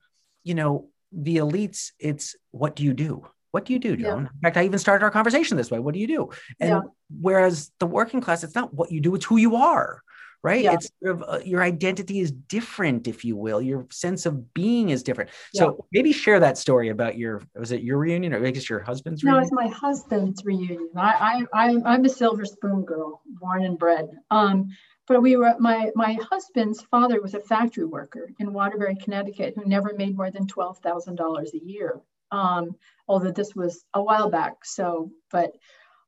[0.45, 3.27] you know, the elites, it's what do you do?
[3.51, 4.23] What do you do, Joan?
[4.23, 4.29] Yeah.
[4.33, 5.81] In fact, I even started our conversation this way.
[5.81, 6.31] What do you do?
[6.61, 6.81] And yeah.
[7.21, 10.03] whereas the working class, it's not what you do, it's who you are
[10.43, 10.65] right?
[10.65, 10.75] Yeah.
[10.75, 13.61] It's sort of uh, your identity is different, if you will.
[13.61, 15.31] Your sense of being is different.
[15.53, 15.63] Yeah.
[15.63, 18.81] So maybe share that story about your was it your reunion or I guess your
[18.81, 19.43] husband's reunion?
[19.43, 19.69] no, reunion?
[19.69, 20.91] it's my husband's reunion.
[20.97, 24.09] I I, I am a silver spoon girl, born and bred.
[24.31, 24.69] Um,
[25.07, 29.65] but we were my my husband's father was a factory worker in Waterbury, Connecticut, who
[29.65, 32.01] never made more than twelve thousand dollars a year.
[32.33, 32.77] Um,
[33.09, 34.65] although this was a while back.
[34.65, 35.57] So, but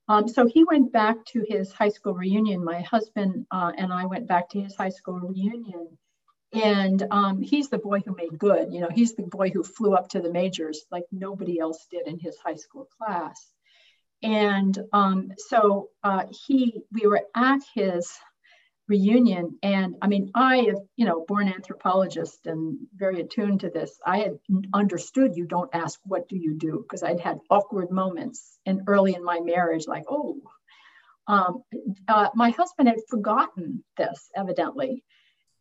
[0.09, 2.65] um, so he went back to his high school reunion.
[2.65, 5.99] My husband uh, and I went back to his high school reunion.
[6.55, 8.73] And um, he's the boy who made good.
[8.73, 12.07] You know, he's the boy who flew up to the majors like nobody else did
[12.07, 13.53] in his high school class.
[14.23, 18.13] And um, so uh, he, we were at his
[18.93, 19.59] reunion.
[19.63, 24.19] And I mean, I, am, you know, born anthropologist and very attuned to this, I
[24.19, 24.39] had
[24.75, 26.73] understood you don't ask, what do you do?
[26.83, 30.41] Because I'd had awkward moments and early in my marriage, like, oh,
[31.27, 31.63] um,
[32.07, 35.03] uh, my husband had forgotten this, evidently.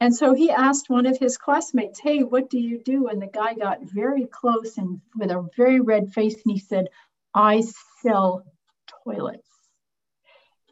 [0.01, 3.07] And so he asked one of his classmates, Hey, what do you do?
[3.07, 6.87] And the guy got very close and with a very red face, and he said,
[7.33, 7.63] I
[8.01, 8.43] sell
[9.03, 9.50] toilets.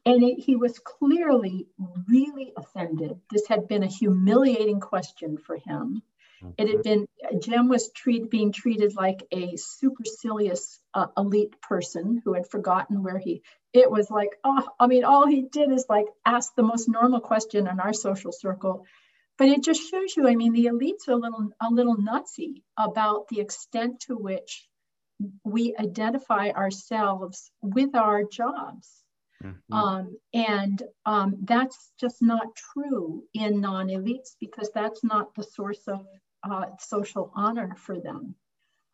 [0.05, 1.67] And it, he was clearly
[2.07, 3.19] really offended.
[3.31, 6.01] This had been a humiliating question for him.
[6.57, 7.05] It had been,
[7.41, 13.17] Jim was treat, being treated like a supercilious uh, elite person who had forgotten where
[13.17, 16.87] he, it was like, oh, I mean, all he did is like ask the most
[16.87, 18.85] normal question in our social circle.
[19.39, 22.61] but it just shows you, I mean, the elites are a little, a little nutsy
[22.77, 24.67] about the extent to which
[25.43, 29.03] we identify ourselves with our jobs.
[29.43, 29.73] Mm-hmm.
[29.73, 35.87] Um, and um, that's just not true in non elites because that's not the source
[35.87, 36.05] of
[36.43, 38.35] uh, social honor for them.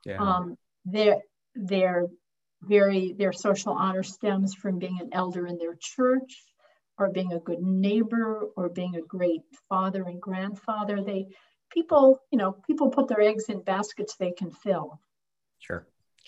[0.05, 0.17] Yeah.
[0.21, 1.21] Um, they're,
[1.55, 2.07] they're
[2.61, 6.43] very, their social honor stems from being an elder in their church
[6.97, 11.01] or being a good neighbor or being a great father and grandfather.
[11.01, 11.27] They,
[11.71, 14.99] people, you know, people put their eggs in baskets they can fill.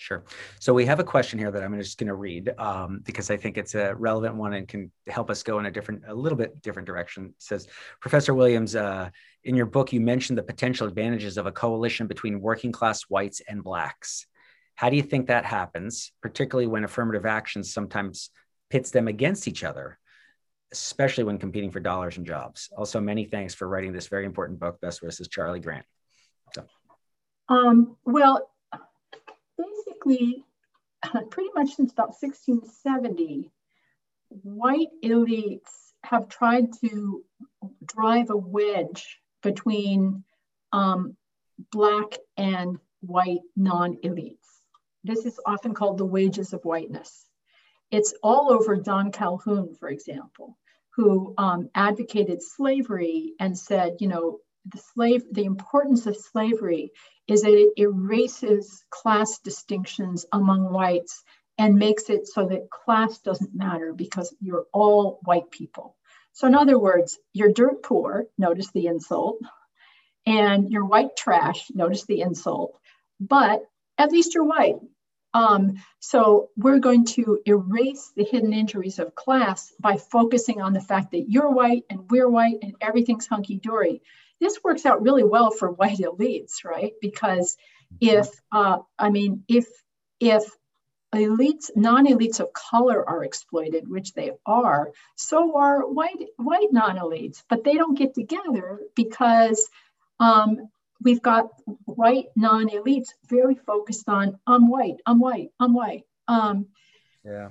[0.00, 0.22] Sure.
[0.60, 3.36] So we have a question here that I'm just going to read um, because I
[3.36, 6.38] think it's a relevant one and can help us go in a different, a little
[6.38, 7.26] bit different direction.
[7.26, 7.66] It says,
[8.00, 9.10] Professor Williams, uh,
[9.42, 13.42] in your book, you mentioned the potential advantages of a coalition between working class whites
[13.48, 14.28] and blacks.
[14.76, 18.30] How do you think that happens, particularly when affirmative action sometimes
[18.70, 19.98] pits them against each other,
[20.70, 22.68] especially when competing for dollars and jobs?
[22.76, 24.80] Also, many thanks for writing this very important book.
[24.80, 25.86] Best wishes, Charlie Grant.
[26.54, 26.66] So.
[27.48, 28.48] Um, well,
[30.04, 30.44] basically,
[31.30, 33.50] pretty much since about 1670,
[34.28, 37.24] white elites have tried to
[37.84, 40.24] drive a wedge between
[40.72, 41.16] um,
[41.72, 44.36] Black and white non elites.
[45.04, 47.26] This is often called the wages of whiteness.
[47.90, 50.58] It's all over John Calhoun, for example,
[50.90, 56.92] who um, advocated slavery and said, you know, the slave, the importance of slavery
[57.26, 61.22] is that it erases class distinctions among whites
[61.58, 65.96] and makes it so that class doesn't matter because you're all white people.
[66.32, 69.40] So, in other words, you're dirt poor, notice the insult,
[70.24, 72.78] and you're white trash, notice the insult,
[73.18, 73.62] but
[73.98, 74.76] at least you're white.
[75.34, 80.80] Um, so, we're going to erase the hidden injuries of class by focusing on the
[80.80, 84.00] fact that you're white and we're white and everything's hunky dory
[84.40, 86.92] this works out really well for white elites, right?
[87.00, 87.56] Because
[88.00, 89.66] if uh, I mean, if
[90.20, 90.44] if
[91.14, 97.64] elites, non-elites of color are exploited, which they are, so are white white non-elites, but
[97.64, 99.68] they don't get together because
[100.20, 100.68] um,
[101.02, 101.48] we've got
[101.84, 106.04] white non-elites very focused on I'm white, I'm white, I'm white.
[106.26, 106.66] Um,
[107.24, 107.50] yeah.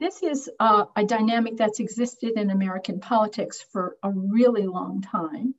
[0.00, 5.54] This is uh, a dynamic that's existed in American politics for a really long time.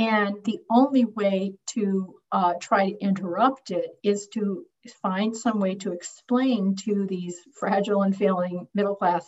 [0.00, 4.64] And the only way to uh, try to interrupt it is to
[5.02, 9.26] find some way to explain to these fragile and failing middle class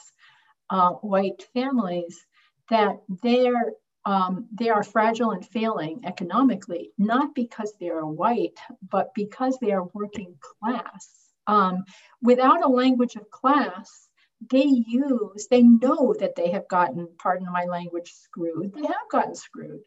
[0.71, 2.25] uh, white families
[2.71, 3.73] that they're
[4.07, 8.59] um, they are fragile and failing economically, not because they are white,
[8.91, 11.07] but because they are working class.
[11.47, 11.85] Um,
[12.23, 14.09] without a language of class,
[14.51, 18.73] they use, they know that they have gotten, pardon my language, screwed.
[18.75, 19.83] They have gotten screwed.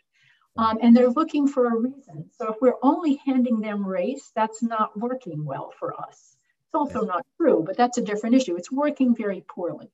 [0.57, 2.29] Um, and they're looking for a reason.
[2.37, 6.37] So if we're only handing them race, that's not working well for us.
[6.67, 8.55] It's also not true, but that's a different issue.
[8.55, 9.91] It's working very poorly.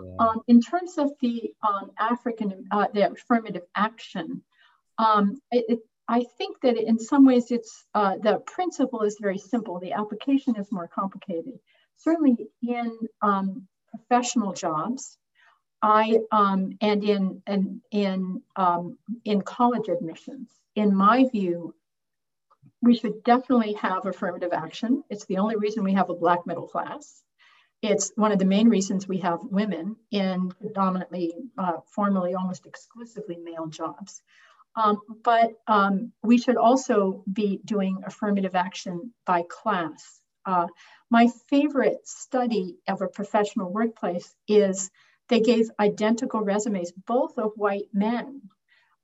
[0.00, 0.16] Yeah.
[0.18, 4.42] Um, in terms of the um, African, uh, the affirmative action,
[4.98, 9.38] um, it, it, I think that in some ways it's uh, the principle is very
[9.38, 9.80] simple.
[9.80, 11.58] The application is more complicated.
[11.96, 15.16] Certainly in um, professional jobs,
[15.84, 21.74] I um, and in and in um, in college admissions, in my view,
[22.80, 25.04] we should definitely have affirmative action.
[25.10, 27.22] It's the only reason we have a black middle class.
[27.82, 33.36] It's one of the main reasons we have women in predominantly, uh, formerly almost exclusively
[33.36, 34.22] male jobs.
[34.76, 40.18] Um, but um, we should also be doing affirmative action by class.
[40.46, 40.66] Uh,
[41.10, 44.90] my favorite study of a professional workplace is
[45.28, 48.42] they gave identical resumes, both of white men,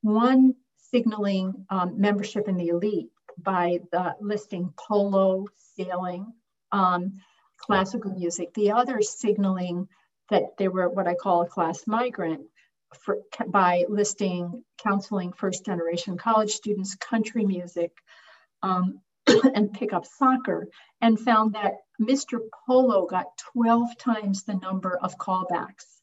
[0.02, 6.32] one signaling um, membership in the elite by the listing polo, sailing,
[6.72, 7.20] um,
[7.56, 9.88] classical music, the other signaling
[10.28, 12.42] that they were what I call a class migrant
[12.98, 17.92] for, by listing counseling first generation college students, country music,
[18.62, 20.68] um, and pick up soccer,
[21.00, 22.40] and found that Mr.
[22.66, 25.99] Polo got 12 times the number of callbacks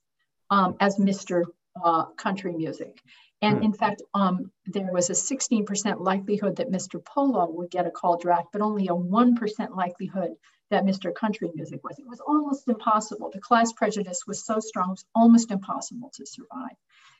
[0.49, 1.43] um, as Mr.
[1.83, 2.99] Uh, country music.
[3.41, 3.63] And hmm.
[3.65, 7.03] in fact, um, there was a 16% likelihood that Mr.
[7.03, 10.31] Polo would get a call draft, but only a 1% likelihood
[10.69, 11.13] that Mr.
[11.13, 11.97] Country Music was.
[11.99, 13.29] It was almost impossible.
[13.31, 16.75] The class prejudice was so strong, it was almost impossible to survive.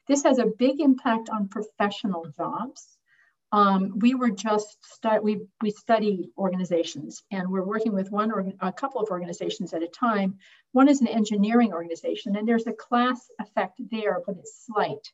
[0.08, 2.97] This has a big impact on professional jobs.
[3.52, 8.52] Um, we were just stu- we we study organizations, and we're working with one or
[8.60, 10.38] a couple of organizations at a time.
[10.74, 15.12] One is an engineering organization, and there's a class effect there, but it's slight.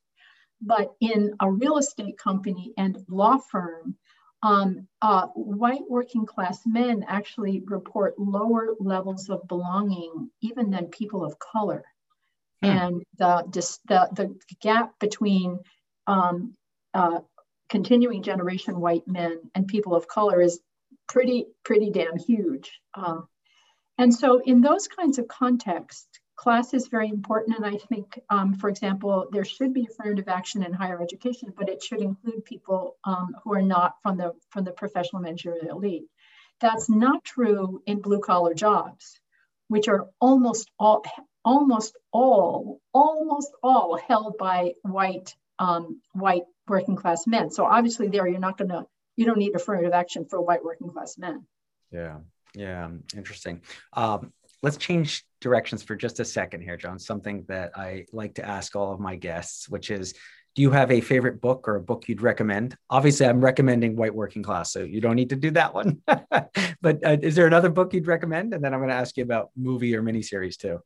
[0.66, 3.96] but in a real estate company and law firm,
[4.42, 11.24] um, uh, white working class men actually report lower levels of belonging even than people
[11.24, 11.84] of color.
[12.62, 12.70] Hmm.
[12.70, 13.44] And the,
[13.88, 15.60] the, the gap between
[16.08, 16.56] um,
[16.94, 17.20] uh,
[17.70, 20.60] continuing generation white men and people of color is
[21.08, 22.80] pretty, pretty damn huge.
[22.94, 23.22] Uh,
[23.98, 27.58] and so in those kinds of contexts, class is very important.
[27.58, 31.70] And I think, um, for example, there should be affirmative action in higher education, but
[31.70, 36.06] it should include people um, who are not from the, from the professional managerial elite.
[36.60, 39.20] That's not true in blue collar jobs,
[39.68, 41.04] which are almost all,
[41.46, 47.52] almost all, almost all held by white, um, white working class men.
[47.52, 48.86] So obviously there you're not gonna,
[49.16, 51.46] you don't need affirmative action for white working class men.
[51.92, 52.18] Yeah,
[52.56, 53.62] yeah, interesting.
[53.94, 56.98] Um, let's change directions for just a second here, Joan.
[57.00, 60.14] Something that I like to ask all of my guests, which is
[60.56, 62.78] do you have a favorite book or a book you'd recommend?
[62.90, 66.02] Obviously, I'm recommending White Working Class, so you don't need to do that one.
[66.06, 68.54] but uh, is there another book you'd recommend?
[68.54, 70.80] And then I'm going to ask you about movie or miniseries too.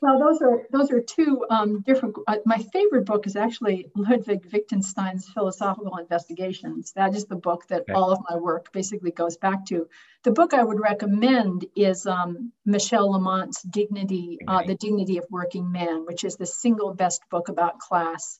[0.00, 2.16] Well, those are those are two um, different.
[2.26, 6.92] Uh, my favorite book is actually Ludwig Wittgenstein's Philosophical Investigations.
[6.92, 7.94] That is the book that okay.
[7.94, 9.88] all of my work basically goes back to.
[10.22, 15.72] The book I would recommend is um, Michèle Lamont's Dignity, uh, The Dignity of Working
[15.72, 18.38] Man, which is the single best book about class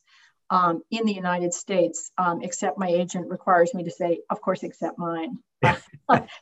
[0.49, 2.09] um, in the United States.
[2.17, 5.39] Um, except my agent requires me to say, of course, except mine.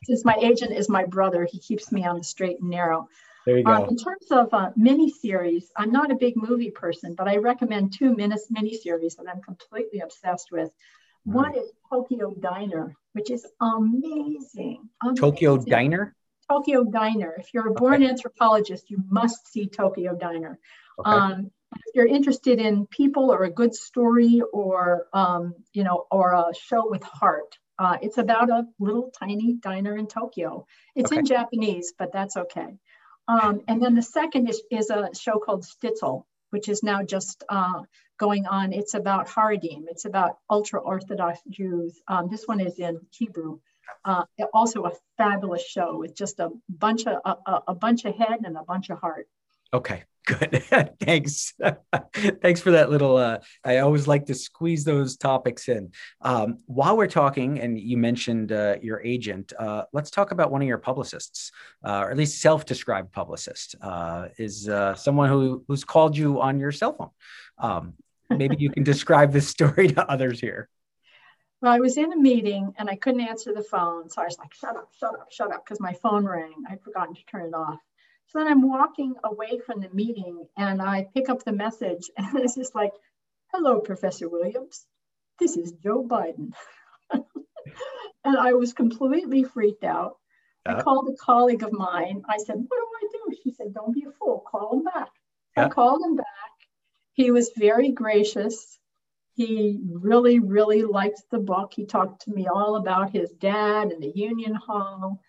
[0.04, 3.08] Since my agent is my brother, he keeps me on the straight and narrow.
[3.48, 3.72] There you go.
[3.72, 7.94] Um, in terms of uh, miniseries, I'm not a big movie person, but I recommend
[7.94, 10.68] two mini miniseries that I'm completely obsessed with.
[11.26, 11.32] Mm.
[11.32, 14.90] One is Tokyo Diner, which is amazing.
[15.02, 15.16] amazing.
[15.16, 16.14] Tokyo Diner?
[16.50, 17.36] Tokyo Diner.
[17.38, 18.10] If you're a born okay.
[18.10, 20.58] anthropologist, you must see Tokyo Diner.
[20.98, 21.10] Okay.
[21.10, 26.34] Um, if you're interested in people or a good story or um, you know or
[26.34, 30.66] a show with heart, uh, it's about a little tiny diner in Tokyo.
[30.94, 31.20] It's okay.
[31.20, 32.76] in Japanese, but that's okay.
[33.28, 37.44] Um, and then the second is, is a show called Shtisel, which is now just
[37.48, 37.82] uh,
[38.18, 38.72] going on.
[38.72, 39.84] It's about Haredim.
[39.88, 42.00] It's about ultra Orthodox Jews.
[42.08, 43.60] Um, this one is in Hebrew.
[44.04, 48.40] Uh, also a fabulous show with just a bunch of a, a bunch of head
[48.44, 49.28] and a bunch of heart.
[49.72, 50.62] Okay, good.
[51.00, 51.54] Thanks.
[52.42, 53.16] Thanks for that little.
[53.16, 55.92] Uh, I always like to squeeze those topics in.
[56.20, 60.62] Um, while we're talking, and you mentioned uh, your agent, uh, let's talk about one
[60.62, 61.50] of your publicists,
[61.84, 66.60] uh, or at least self-described publicist, uh, is uh, someone who who's called you on
[66.60, 67.10] your cell phone.
[67.58, 67.94] Um,
[68.30, 70.68] maybe you can describe this story to others here.
[71.60, 74.38] Well, I was in a meeting and I couldn't answer the phone, so I was
[74.38, 76.54] like, "Shut up, shut up, shut up," because my phone rang.
[76.70, 77.80] I'd forgotten to turn it off.
[78.28, 82.38] So then I'm walking away from the meeting and I pick up the message and
[82.38, 82.92] it's just like,
[83.52, 84.86] hello, Professor Williams.
[85.38, 86.52] This is Joe Biden.
[87.10, 90.16] and I was completely freaked out.
[90.66, 92.22] I called a colleague of mine.
[92.28, 93.36] I said, What do I do?
[93.42, 94.44] She said, Don't be a fool.
[94.50, 95.08] Call him back.
[95.56, 96.26] I called him back.
[97.12, 98.78] He was very gracious.
[99.34, 101.72] He really, really liked the book.
[101.74, 105.20] He talked to me all about his dad and the Union Hall.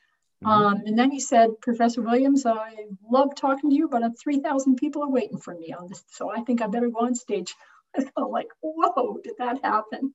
[0.44, 0.52] Mm-hmm.
[0.52, 2.76] Um, and then he said, Professor Williams, I
[3.10, 6.04] love talking to you, but 3,000 people are waiting for me on this.
[6.12, 7.54] So I think I better go on stage.
[7.98, 10.14] I felt like, whoa, did that happen?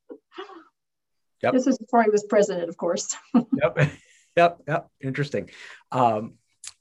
[1.43, 1.53] Yep.
[1.53, 3.17] This is before he was president, of course.
[3.35, 3.91] yep.
[4.37, 4.63] Yep.
[4.67, 4.91] Yep.
[5.01, 5.51] Interesting.
[5.93, 6.35] Um,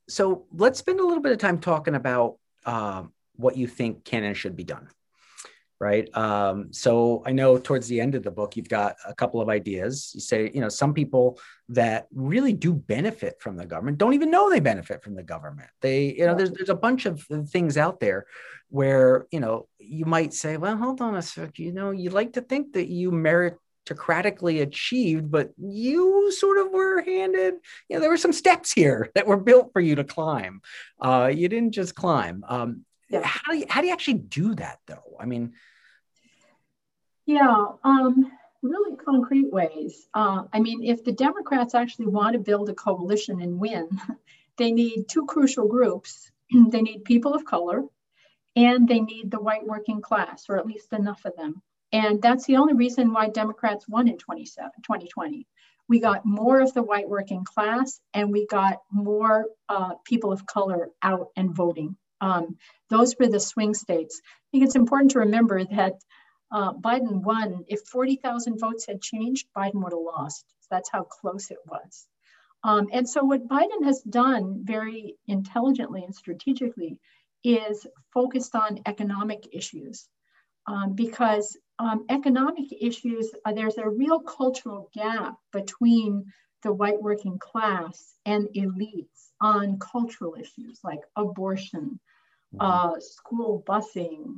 [0.09, 3.03] so let's spend a little bit of time talking about uh,
[3.35, 4.89] what you think can and should be done
[5.79, 6.15] right?
[6.15, 9.49] Um, so I know towards the end of the book, you've got a couple of
[9.49, 10.11] ideas.
[10.13, 14.31] You say, you know, some people that really do benefit from the government don't even
[14.31, 15.69] know they benefit from the government.
[15.81, 18.25] They, you know, there's there's a bunch of things out there
[18.69, 22.33] where you know you might say, well, hold on a sec, you know, you like
[22.33, 27.55] to think that you meritocratically achieved, but you sort of were handed,
[27.89, 30.61] you know, there were some steps here that were built for you to climb.
[30.99, 32.43] Uh, you didn't just climb.
[32.47, 33.21] Um, yeah.
[33.23, 35.17] How do you how do you actually do that though?
[35.19, 35.53] I mean,
[37.27, 38.31] yeah, um,
[38.63, 40.07] really concrete ways.
[40.15, 43.87] Uh, I mean, if the Democrats actually want to build a coalition and win,
[44.57, 46.31] they need two crucial groups.
[46.69, 47.83] they need people of color
[48.55, 51.61] and they need the white working class, or at least enough of them.
[51.91, 55.47] And that's the only reason why Democrats won in 2020.
[55.87, 60.47] We got more of the white working class and we got more uh, people of
[60.47, 61.95] color out and voting.
[62.23, 62.57] Um,
[62.89, 64.21] those were the swing states.
[64.23, 65.95] I think it's important to remember that
[66.51, 67.65] uh, Biden won.
[67.67, 70.45] If 40,000 votes had changed, Biden would have lost.
[70.71, 72.07] That's how close it was.
[72.63, 76.97] Um, and so, what Biden has done very intelligently and strategically
[77.43, 80.07] is focused on economic issues
[80.65, 86.25] um, because um, economic issues, uh, there's a real cultural gap between
[86.61, 91.99] the white working class and elites on cultural issues like abortion.
[92.59, 94.35] Uh, school busing,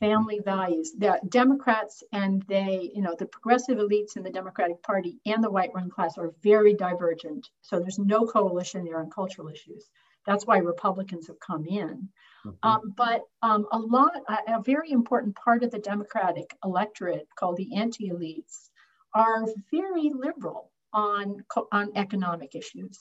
[0.00, 0.92] family values.
[0.96, 5.50] The Democrats and they, you know, the progressive elites in the Democratic Party and the
[5.50, 7.48] white working class are very divergent.
[7.62, 9.88] So there's no coalition there on cultural issues.
[10.26, 12.08] That's why Republicans have come in.
[12.44, 12.68] Mm-hmm.
[12.68, 17.56] Um, but um, a lot, a, a, very important part of the Democratic electorate called
[17.56, 18.70] the anti elites
[19.14, 22.98] are very liberal on, on economic issues.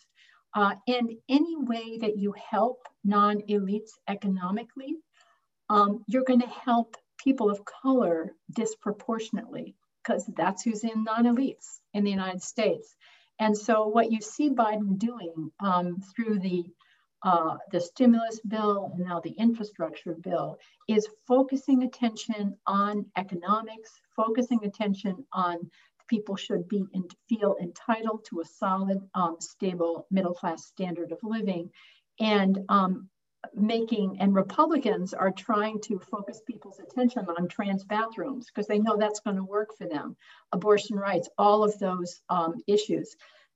[0.55, 4.95] Uh, and any way that you help non elites economically,
[5.69, 11.79] um, you're going to help people of color disproportionately because that's who's in non elites
[11.93, 12.95] in the United States.
[13.37, 16.63] And so, what you see Biden doing um, through the
[17.23, 24.63] uh, the stimulus bill and now the infrastructure bill is focusing attention on economics, focusing
[24.63, 25.57] attention on
[26.07, 31.19] people should be and feel entitled to a solid, um, stable middle class standard of
[31.23, 31.69] living,
[32.19, 33.09] and um,
[33.53, 38.97] making and Republicans are trying to focus people's attention on trans bathrooms because they know
[38.97, 40.15] that's going to work for them,
[40.51, 43.15] abortion rights, all of those um, issues.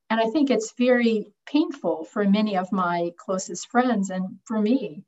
[0.10, 5.04] And I think it's very painful for many of my closest friends and for me,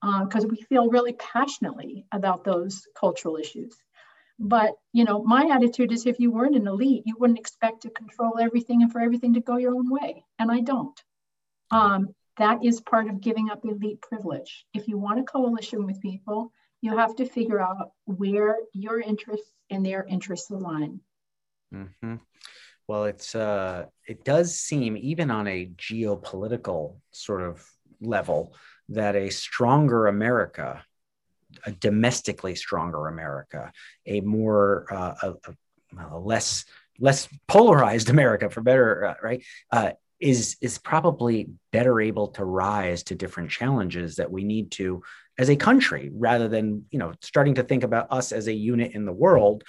[0.00, 3.76] because uh, we feel really passionately about those cultural issues.
[4.38, 7.90] But you know, my attitude is if you weren't an elite, you wouldn't expect to
[7.90, 10.24] control everything and for everything to go your own way.
[10.38, 11.00] And I don't.
[11.70, 14.66] Um, that is part of giving up elite privilege.
[14.74, 19.50] If you want a coalition with people, you have to figure out where your interests
[19.70, 21.00] and their interests align.
[21.74, 22.16] Mm-hmm.
[22.86, 27.66] Well, it's uh, it does seem even on a geopolitical sort of
[28.00, 28.54] level
[28.90, 30.84] that a stronger America,
[31.64, 33.72] a domestically stronger America,
[34.06, 35.34] a more uh, a,
[36.12, 36.64] a, less
[36.98, 39.90] less polarized America, for better uh, right, uh,
[40.20, 45.02] is is probably better able to rise to different challenges that we need to
[45.38, 48.92] as a country, rather than you know starting to think about us as a unit
[48.92, 49.64] in the world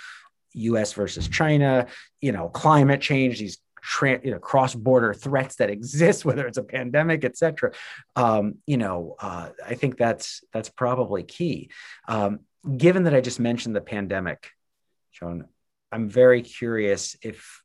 [0.57, 0.93] U.S.
[0.93, 1.87] versus China,
[2.21, 3.57] you know, climate change, these
[3.87, 7.71] tra- you know, cross-border threats that exist, whether it's a pandemic, et cetera.
[8.15, 11.69] Um, you know, uh, I think that's that's probably key.
[12.07, 12.41] Um,
[12.75, 14.51] given that I just mentioned the pandemic,
[15.13, 15.45] Joan,
[15.91, 17.63] I'm very curious if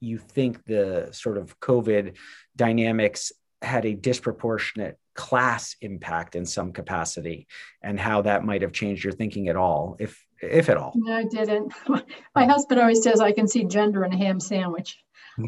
[0.00, 2.16] you think the sort of COVID
[2.56, 7.46] dynamics had a disproportionate class impact in some capacity
[7.82, 10.92] and how that might have changed your thinking at all if if at all?
[10.94, 11.72] No, I didn't.
[12.34, 14.98] My husband always says I can see gender in a ham sandwich.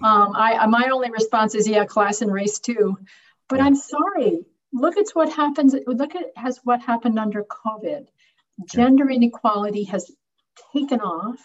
[0.03, 2.99] Um, I my only response is yeah, class and race too.
[3.49, 3.61] But.
[3.61, 4.45] I'm sorry.
[4.73, 5.75] Look at what happens.
[5.87, 8.07] Look at has what happened under COVID.
[8.73, 10.11] Gender inequality has
[10.73, 11.41] taken off.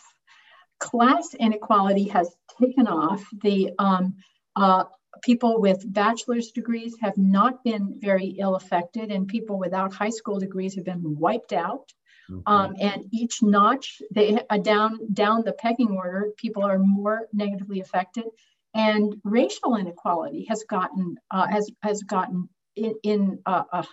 [0.80, 3.26] Class inequality has taken off.
[3.42, 4.16] The um,
[4.56, 4.86] uh,
[5.24, 10.40] people with bachelor's degrees have not been very ill affected, and people without high school
[10.40, 11.92] degrees have been wiped out.
[12.30, 12.42] Mm-hmm.
[12.46, 17.80] Um, and each notch, they uh, down down the pecking order, people are more negatively
[17.80, 18.26] affected,
[18.74, 23.84] and racial inequality has gotten uh, has has gotten in, in uh, uh,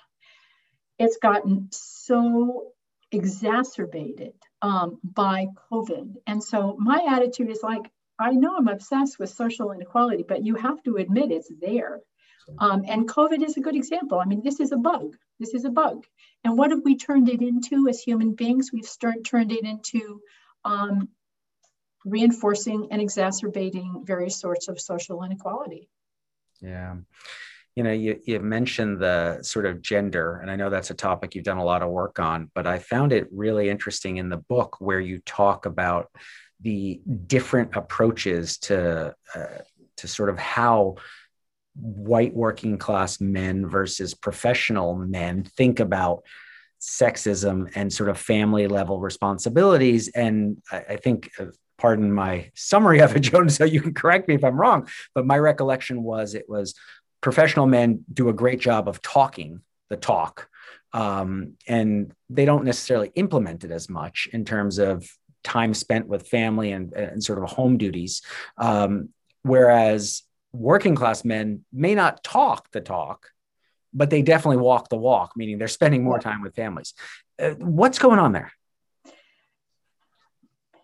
[0.99, 2.72] it's gotten so
[3.11, 6.14] exacerbated um, by COVID.
[6.26, 10.55] And so my attitude is like, I know I'm obsessed with social inequality, but you
[10.57, 12.01] have to admit it's there.
[12.59, 14.20] Um, and COVID is a good example.
[14.20, 15.16] I mean, this is a bug.
[15.41, 16.05] This is a bug.
[16.45, 18.70] And what have we turned it into as human beings?
[18.72, 20.20] We've start, turned it into
[20.64, 21.09] um,
[22.05, 25.89] reinforcing and exacerbating various sorts of social inequality.
[26.61, 26.97] Yeah.
[27.74, 31.35] You know, you, you mentioned the sort of gender, and I know that's a topic
[31.35, 34.37] you've done a lot of work on, but I found it really interesting in the
[34.37, 36.09] book where you talk about
[36.61, 39.59] the different approaches to uh,
[39.97, 40.97] to sort of how
[41.76, 46.24] white working class men versus professional men think about
[46.80, 50.08] sexism and sort of family level responsibilities.
[50.08, 51.46] And I, I think, uh,
[51.78, 55.26] pardon my summary of it, Joan, so you can correct me if I'm wrong, but
[55.26, 56.74] my recollection was it was
[57.20, 60.48] professional men do a great job of talking the talk.
[60.92, 65.08] Um, and they don't necessarily implement it as much in terms of
[65.42, 68.22] time spent with family and, and sort of home duties.
[68.58, 69.08] Um,
[69.42, 70.22] whereas
[70.55, 73.30] working class men may not talk the talk,
[73.92, 76.94] but they definitely walk the walk, meaning they're spending more time with families.
[77.38, 78.52] Uh, what's going on there?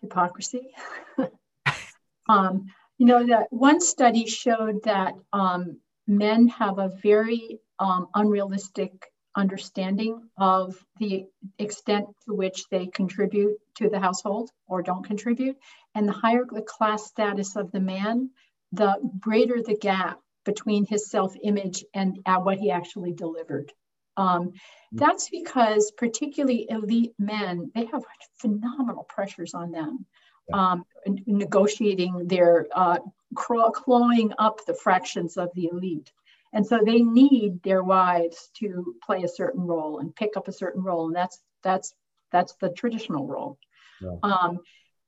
[0.01, 0.71] Hypocrisy.
[2.29, 2.65] um,
[2.97, 10.21] you know, that one study showed that um, men have a very um, unrealistic understanding
[10.37, 11.25] of the
[11.57, 15.57] extent to which they contribute to the household or don't contribute.
[15.95, 18.31] And the higher the class status of the man,
[18.71, 23.71] the greater the gap between his self image and uh, what he actually delivered.
[24.17, 24.53] Um, mm.
[24.93, 28.03] that's because, particularly elite men, they have
[28.37, 30.05] phenomenal pressures on them.
[30.51, 30.83] Um,
[31.27, 32.97] negotiating their uh,
[33.35, 36.11] clawing up the fractions of the elite.
[36.51, 40.51] And so they need their wives to play a certain role and pick up a
[40.51, 41.07] certain role.
[41.07, 41.93] And that's that's
[42.31, 43.57] that's the traditional role.
[44.01, 44.15] Yeah.
[44.23, 44.59] Um,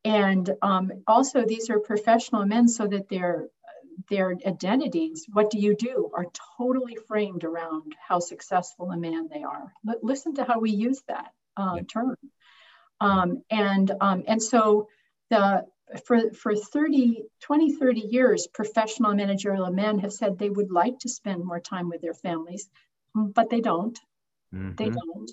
[0.06, 3.48] and um, also these are professional men so that their
[4.10, 6.28] their identities, what do you do, are
[6.58, 9.74] totally framed around how successful a man they are.
[9.88, 11.82] L- listen to how we use that uh, yeah.
[11.84, 12.18] term.
[13.00, 14.88] Um, and um, and so
[15.30, 15.66] the
[16.06, 21.10] for, for 30, 20, 30 years, professional managerial men have said they would like to
[21.10, 22.70] spend more time with their families,
[23.14, 24.00] but they don't.
[24.54, 24.76] Mm-hmm.
[24.76, 25.32] They don't.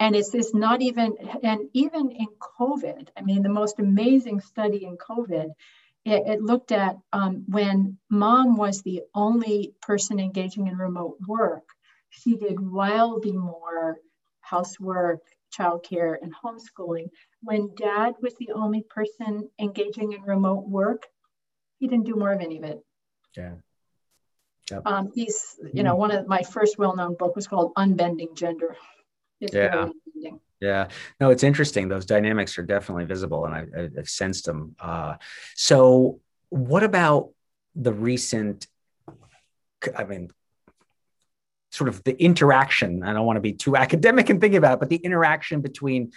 [0.00, 4.84] And it's this not even, and even in COVID, I mean, the most amazing study
[4.84, 5.50] in COVID,
[6.08, 11.68] it, it looked at um, when mom was the only person engaging in remote work,
[12.10, 13.98] she did wildly more
[14.40, 15.20] housework,
[15.56, 17.08] childcare, and homeschooling
[17.42, 21.06] when dad was the only person engaging in remote work,
[21.78, 22.80] he didn't do more of any of it.
[23.36, 23.54] Yeah.
[24.70, 24.82] Yep.
[24.84, 28.76] Um, he's, you know, one of my first well-known book was called Unbending Gender.
[29.40, 29.88] It's yeah.
[30.60, 30.88] Yeah.
[31.20, 31.88] No, it's interesting.
[31.88, 34.74] Those dynamics are definitely visible, and I, have sensed them.
[34.80, 35.16] Uh,
[35.54, 37.30] so, what about
[37.76, 38.66] the recent?
[39.96, 40.30] I mean,
[41.70, 43.02] sort of the interaction.
[43.04, 46.12] I don't want to be too academic and thinking about it, but the interaction between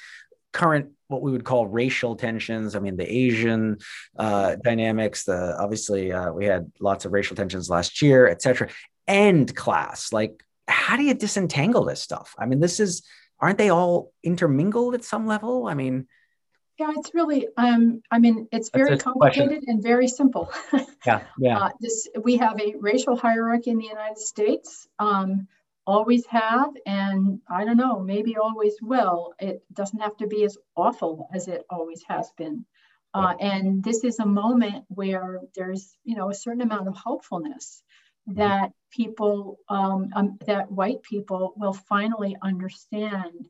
[0.52, 2.76] current what we would call racial tensions.
[2.76, 3.78] I mean, the Asian
[4.18, 5.26] uh, dynamics.
[5.26, 8.70] The obviously uh, we had lots of racial tensions last year, et cetera.
[9.08, 12.34] And class, like, how do you disentangle this stuff?
[12.40, 13.04] I mean, this is
[13.42, 15.68] aren't they all intermingled at some level?
[15.68, 16.08] I mean,
[16.80, 19.64] yeah, it's really um, I mean, it's very complicated question.
[19.68, 20.52] and very simple.
[21.06, 21.60] yeah, yeah.
[21.60, 24.88] Uh, this we have a racial hierarchy in the United States.
[25.00, 25.48] Um,
[25.86, 29.34] always have, and I don't know, maybe always will.
[29.40, 32.66] It doesn't have to be as awful as it always has been.
[33.14, 37.84] Uh, and this is a moment where there's, you know, a certain amount of hopefulness.
[38.28, 43.50] That people, um, um, that white people will finally understand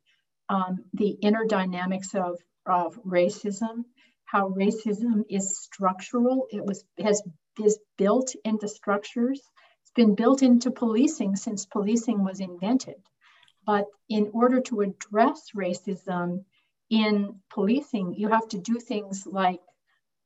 [0.50, 3.86] um, the inner dynamics of, of racism,
[4.26, 6.48] how racism is structural.
[6.52, 7.22] It was has
[7.64, 9.42] is built into structures
[9.84, 12.96] It's been built into policing since policing was invented.
[13.66, 16.46] But in order to address racism
[16.90, 19.60] in policing, you have to do things like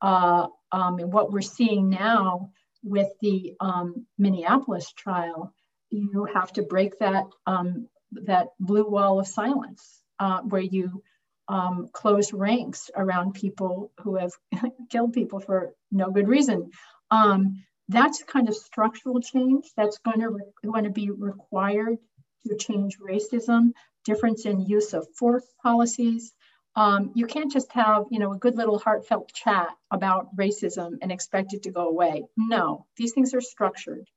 [0.01, 2.51] uh, um, what we're seeing now
[2.85, 5.53] with the um, Minneapolis trial.
[5.89, 11.03] You have to break that um, that blue wall of silence, uh, where you
[11.47, 14.31] um, close ranks around people who have
[14.89, 16.71] killed people for no good reason.
[17.11, 21.97] Um, that's kind of structural change that's going to, going to be required
[22.47, 23.73] to change racism,
[24.05, 26.33] difference in use of force policies.
[26.75, 31.11] Um, you can't just have, you know, a good little heartfelt chat about racism and
[31.11, 32.25] expect it to go away.
[32.35, 34.09] No, these things are structured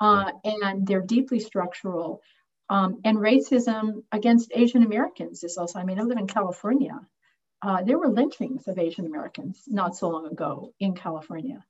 [0.00, 2.22] uh, and they're deeply structural.
[2.70, 6.98] Um, and racism against Asian Americans is also, I mean, I live in California.
[7.60, 11.64] Uh, there were lynchings of Asian Americans not so long ago in California.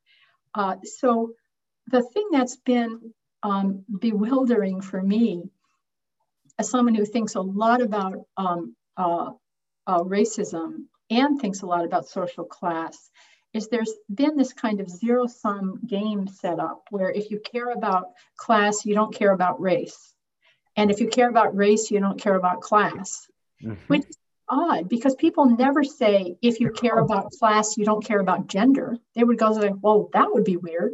[0.55, 1.33] Uh, so
[1.87, 5.51] the thing that's been um, bewildering for me,
[6.59, 8.75] as someone who thinks a lot about um,
[9.89, 13.11] uh, racism and thinks a lot about social class,
[13.55, 17.71] is there's been this kind of zero sum game set up where if you care
[17.71, 20.13] about class, you don't care about race.
[20.77, 23.27] And if you care about race, you don't care about class,
[23.63, 23.75] mm-hmm.
[23.89, 24.19] which is
[24.49, 28.99] odd because people never say, if you care about class, you don't care about gender.
[29.15, 30.93] They would go like, well, that would be weird.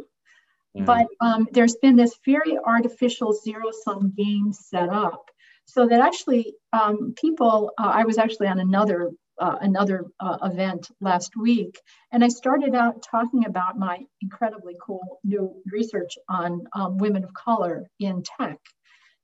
[0.75, 0.85] Mm-hmm.
[0.85, 5.29] But um, there's been this very artificial zero sum game set up
[5.65, 10.89] so that actually um, people, uh, I was actually on another uh, another uh, event
[11.01, 11.77] last week,
[12.13, 17.33] and I started out talking about my incredibly cool new research on um, women of
[17.33, 18.59] color in tech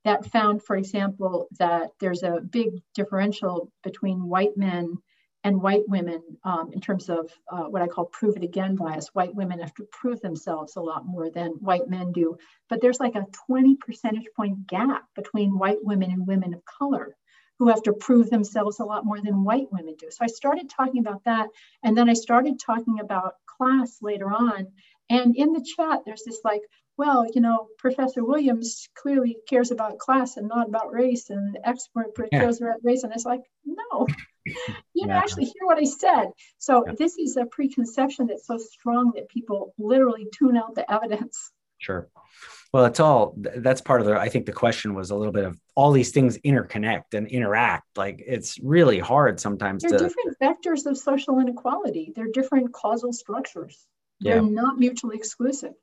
[0.03, 4.97] that found, for example, that there's a big differential between white men
[5.43, 9.09] and white women um, in terms of uh, what I call prove it again bias.
[9.13, 12.37] White women have to prove themselves a lot more than white men do.
[12.69, 17.15] But there's like a 20 percentage point gap between white women and women of color
[17.61, 20.07] who have to prove themselves a lot more than white women do.
[20.09, 21.47] So I started talking about that.
[21.83, 24.67] And then I started talking about class later on.
[25.11, 26.61] And in the chat, there's this like,
[27.01, 31.67] well, you know, Professor Williams clearly cares about class and not about race, and the
[31.67, 32.67] expert cares yeah.
[32.67, 33.01] about race.
[33.01, 34.05] And it's like, no,
[34.45, 34.53] you
[34.93, 35.07] yeah.
[35.07, 36.27] not actually hear what I said.
[36.59, 36.93] So yeah.
[36.99, 41.49] this is a preconception that's so strong that people literally tune out the evidence.
[41.79, 42.07] Sure.
[42.71, 44.19] Well, it's all that's part of the.
[44.19, 47.97] I think the question was a little bit of all these things interconnect and interact.
[47.97, 49.81] Like it's really hard sometimes.
[49.81, 52.13] They're to, different vectors of social inequality.
[52.15, 53.87] They're different causal structures.
[54.19, 55.73] They're not mutually exclusive.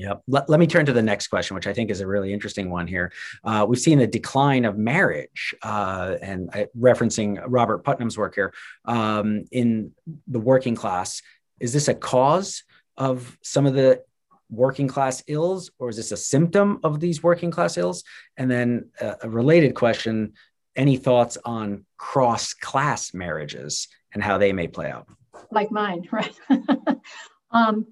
[0.00, 0.22] Yep.
[0.28, 2.70] Let, let me turn to the next question, which I think is a really interesting
[2.70, 3.12] one here.
[3.44, 8.54] Uh, we've seen a decline of marriage, uh, and I, referencing Robert Putnam's work here
[8.86, 9.92] um, in
[10.26, 11.20] the working class.
[11.60, 12.64] Is this a cause
[12.96, 14.02] of some of the
[14.48, 18.02] working class ills, or is this a symptom of these working class ills?
[18.38, 20.32] And then uh, a related question
[20.76, 25.06] any thoughts on cross class marriages and how they may play out?
[25.50, 26.34] Like mine, right?
[27.50, 27.86] um,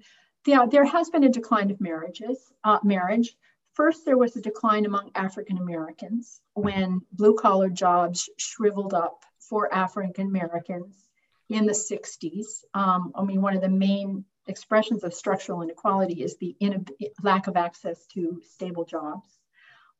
[0.49, 3.37] yeah, there has been a decline of marriages, uh, marriage.
[3.73, 9.71] First, there was a decline among African Americans when blue collar jobs shriveled up for
[9.71, 10.95] African Americans
[11.49, 12.63] in the 60s.
[12.73, 16.55] Um, I mean, one of the main expressions of structural inequality is the
[17.21, 19.29] lack of access to stable jobs.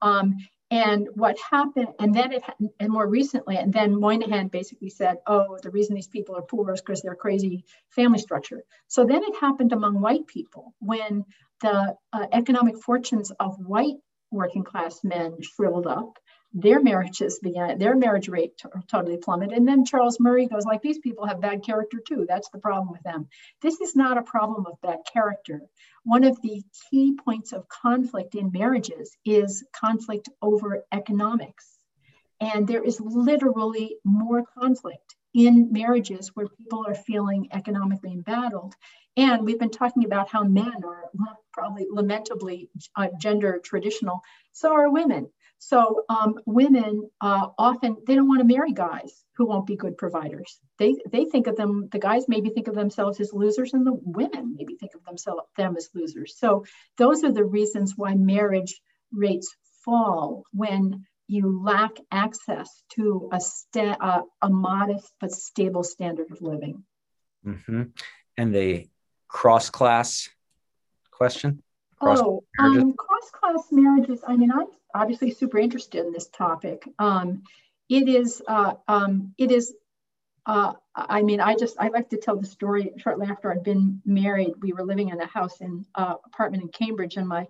[0.02, 0.38] Um,
[0.72, 2.43] and what happened, and then it,
[2.80, 6.74] and more recently, and then Moynihan basically said, oh, the reason these people are poor
[6.74, 8.63] is because they're crazy family structure.
[8.88, 11.26] So then it happened among white people when
[11.61, 13.97] the uh, economic fortunes of white
[14.32, 16.20] working class men shriveled up
[16.54, 19.56] their marriages began their marriage rate t- totally plummeted.
[19.58, 22.26] And then charles murray goes like these people have bad character too.
[22.28, 23.28] That's the problem with them.
[23.62, 25.62] This is not a problem of bad character.
[26.04, 31.78] One of the key points of conflict in marriages is conflict over economics.
[32.41, 38.74] And there is literally more conflict in marriages where people are feeling economically embattled
[39.18, 41.04] and we've been talking about how men are
[41.54, 44.22] probably lamentably uh, gender traditional
[44.52, 49.46] so are women so um, women uh, often they don't want to marry guys who
[49.46, 50.58] won't be good providers.
[50.78, 51.90] They they think of them.
[51.92, 55.42] The guys maybe think of themselves as losers, and the women maybe think of themselves
[55.58, 56.38] them as losers.
[56.38, 56.66] So
[56.98, 59.54] those are the reasons why marriage rates
[59.84, 66.42] fall when you lack access to a sta- uh, a modest but stable standard of
[66.42, 66.84] living.
[67.46, 67.84] Mm-hmm.
[68.36, 68.88] And the
[69.28, 70.28] cross class
[71.12, 71.62] question.
[72.00, 74.22] Cross oh, um, cross class marriages.
[74.28, 76.84] I mean, I'm obviously super interested in this topic.
[76.98, 77.44] Um,
[77.90, 79.76] it is, uh, um, it is,
[80.48, 84.02] uh, I mean, I just, I like to tell the story shortly after I'd been
[84.04, 84.54] married.
[84.62, 87.48] We were living in a house in uh, apartment in Cambridge and my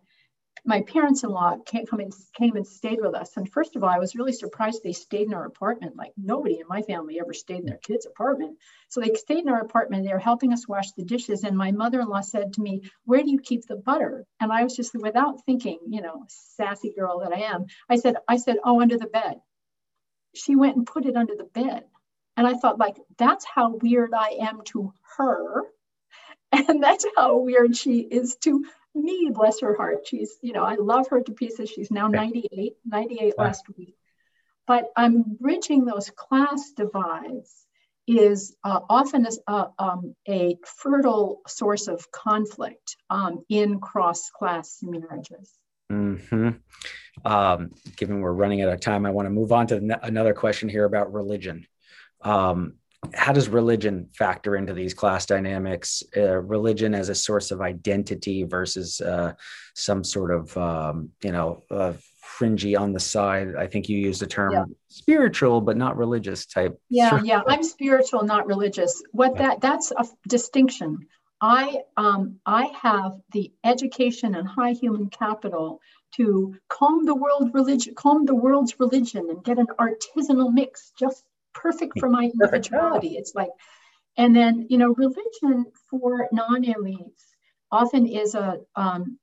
[0.66, 3.38] my parents-in-law came, and, came and stayed with us.
[3.38, 5.95] And first of all, I was really surprised they stayed in our apartment.
[5.95, 8.57] Like nobody in my family ever stayed in their kid's apartment.
[8.89, 10.05] So they stayed in our apartment.
[10.05, 11.43] They were helping us wash the dishes.
[11.43, 14.26] And my mother-in-law said to me, where do you keep the butter?
[14.39, 17.66] And I was just without thinking, you know, sassy girl that I am.
[17.89, 19.39] I said, I said, oh, under the bed.
[20.36, 21.86] She went and put it under the bed.
[22.38, 25.64] And I thought like, that's how weird I am to her.
[26.51, 28.66] And that's how weird she is to
[29.04, 30.08] me, bless her heart.
[30.08, 31.70] She's, you know, I love her to pieces.
[31.70, 33.95] She's now 98, 98 last week.
[34.68, 37.66] But I'm bridging those class divides
[38.08, 44.80] is uh, often a, uh, um, a, fertile source of conflict um, in cross class
[44.82, 45.54] marriages.
[45.91, 46.50] Mm-hmm.
[47.26, 50.70] Um, given we're running out of time, I want to move on to another question
[50.70, 51.68] here about religion.
[52.22, 52.76] Um,
[53.14, 56.04] how does religion factor into these class dynamics?
[56.16, 59.34] Uh, religion as a source of identity versus uh,
[59.74, 63.56] some sort of, um, you know, uh, fringy on the side.
[63.58, 64.66] I think you used the term yeah.
[64.88, 66.80] spiritual, but not religious type.
[66.89, 67.41] Yeah, yeah.
[67.47, 69.02] I'm spiritual, not religious.
[69.12, 69.41] What yeah.
[69.41, 71.08] that that's a distinction.
[71.41, 75.80] I um, I have the education and high human capital
[76.16, 81.24] to comb the world religion, comb the world's religion, and get an artisanal mix just
[81.62, 83.16] perfect for my individuality.
[83.18, 83.49] It's like,
[84.18, 87.24] and then you know, religion for non-elites
[87.72, 89.20] often is a um,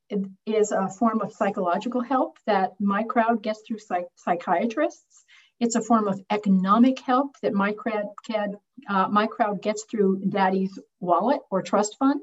[0.46, 5.24] is a form of psychological help that my crowd gets through psych- psychiatrists.
[5.58, 8.56] It's a form of economic help that my crowd can,
[8.88, 12.20] uh, my crowd gets through daddy's wallet or trust fund.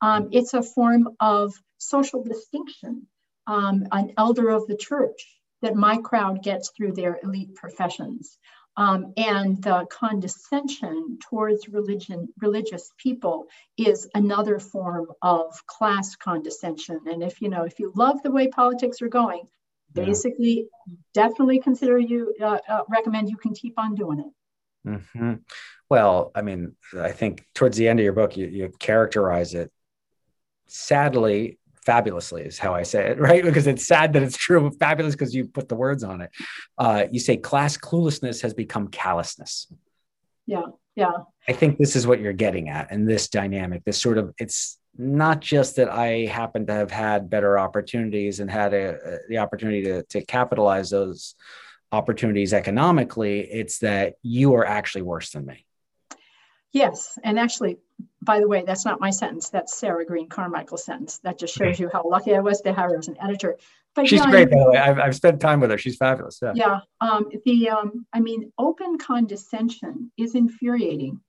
[0.00, 3.06] Um, it's a form of social distinction,
[3.46, 5.24] um, an elder of the church
[5.62, 8.38] that my crowd gets through their elite professions.
[8.76, 13.46] Um, and the condescension towards religion, religious people
[13.76, 17.00] is another form of class condescension.
[17.06, 19.42] And if you know, if you love the way politics are going,
[19.94, 20.04] yeah.
[20.04, 20.66] basically,
[21.12, 24.88] definitely consider you uh, uh, recommend you can keep on doing it.
[24.88, 25.34] Mm-hmm.
[25.88, 29.70] Well, I mean, I think towards the end of your book, you, you characterize it
[30.66, 33.44] sadly fabulously is how I say it, right?
[33.44, 36.30] Because it's sad that it's true, fabulous because you put the words on it.
[36.78, 39.66] Uh, you say class cluelessness has become callousness.
[40.46, 41.12] Yeah, yeah.
[41.48, 44.78] I think this is what you're getting at, and this dynamic, this sort of, it's
[44.96, 49.38] not just that I happen to have had better opportunities and had a, a, the
[49.38, 51.34] opportunity to, to capitalize those
[51.90, 55.64] opportunities economically, it's that you are actually worse than me.
[56.74, 57.78] Yes, and actually,
[58.20, 59.48] by the way, that's not my sentence.
[59.48, 61.18] That's Sarah Green Carmichael's sentence.
[61.18, 63.56] That just shows you how lucky I was to have her as an editor.
[63.94, 64.78] But she's yeah, great, by the way.
[64.78, 65.78] I've, I've spent time with her.
[65.78, 66.40] She's fabulous.
[66.42, 66.52] Yeah.
[66.56, 66.80] Yeah.
[67.00, 71.20] Um, the um, I mean, open condescension is infuriating.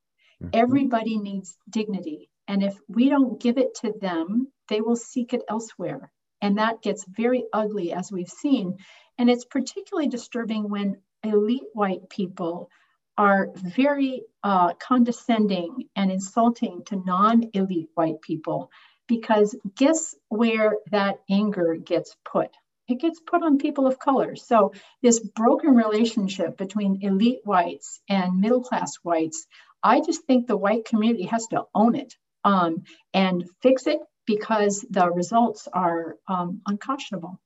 [0.43, 0.49] Mm-hmm.
[0.53, 5.43] Everybody needs dignity, and if we don't give it to them, they will seek it
[5.47, 8.77] elsewhere, and that gets very ugly, as we've seen.
[9.19, 12.71] And it's particularly disturbing when elite white people
[13.17, 18.71] are very uh, condescending and insulting to non elite white people
[19.07, 22.49] because guess where that anger gets put?
[22.87, 24.35] It gets put on people of color.
[24.35, 29.47] So, this broken relationship between elite whites and middle class whites,
[29.81, 34.85] I just think the white community has to own it um, and fix it because
[34.89, 37.39] the results are um, unconscionable.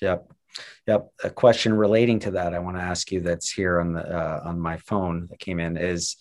[0.00, 0.32] Yep.
[0.86, 1.08] Yep.
[1.24, 4.42] A question relating to that I want to ask you that's here on the uh,
[4.44, 6.16] on my phone that came in is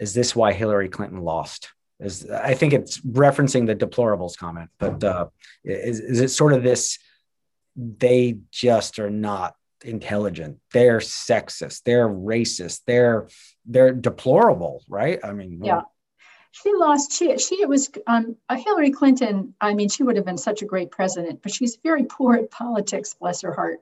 [0.00, 1.70] is this why Hillary Clinton lost?
[2.00, 5.26] Is I think it's referencing the deplorables comment, but uh,
[5.64, 6.98] is is it sort of this?
[7.76, 9.54] They just are not
[9.84, 10.58] intelligent.
[10.72, 11.82] They're sexist.
[11.84, 12.82] They're racist.
[12.86, 13.28] They're
[13.66, 15.20] they're deplorable, right?
[15.24, 15.82] I mean, yeah
[16.54, 20.62] she lost she she was um, hillary clinton i mean she would have been such
[20.62, 23.80] a great president but she's very poor at politics bless her heart.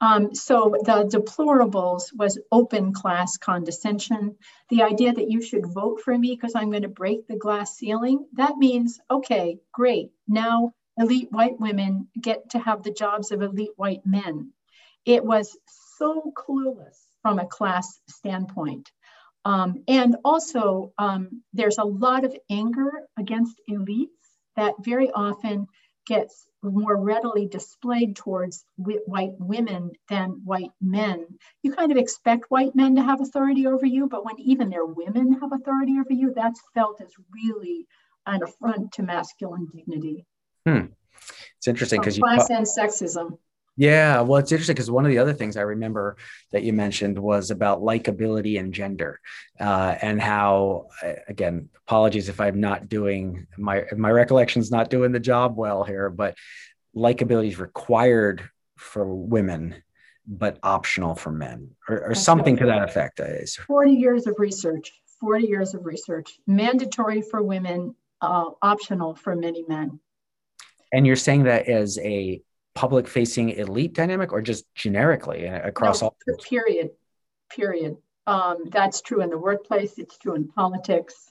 [0.00, 4.36] Um, so the deplorables was open class condescension
[4.68, 7.76] the idea that you should vote for me because i'm going to break the glass
[7.76, 13.42] ceiling that means okay great now elite white women get to have the jobs of
[13.42, 14.52] elite white men.
[15.04, 15.56] It was
[16.06, 18.90] so clueless from a class standpoint
[19.44, 24.08] um, and also, um, there's a lot of anger against elites
[24.56, 25.66] that very often
[26.06, 31.26] gets more readily displayed towards white women than white men.
[31.62, 34.84] You kind of expect white men to have authority over you, but when even their
[34.84, 37.86] women have authority over you, that's felt as really
[38.26, 40.24] an affront to masculine dignity.
[40.66, 40.86] Hmm.
[41.58, 43.38] It's interesting because you class and sexism.
[43.76, 46.18] Yeah, well, it's interesting because one of the other things I remember
[46.50, 49.18] that you mentioned was about likability and gender,
[49.58, 50.88] uh, and how,
[51.26, 56.10] again, apologies if I'm not doing my my recollection's not doing the job well here,
[56.10, 56.36] but
[56.94, 58.46] likability is required
[58.76, 59.82] for women,
[60.26, 63.22] but optional for men, or, or something to that effect.
[63.66, 64.92] Forty years of research.
[65.18, 66.38] Forty years of research.
[66.46, 69.98] Mandatory for women, uh, optional for many men.
[70.92, 72.42] And you're saying that as a
[72.74, 76.90] public facing elite dynamic or just generically across no, all period
[77.54, 77.96] period.
[78.26, 81.30] Um, that's true in the workplace it's true in politics.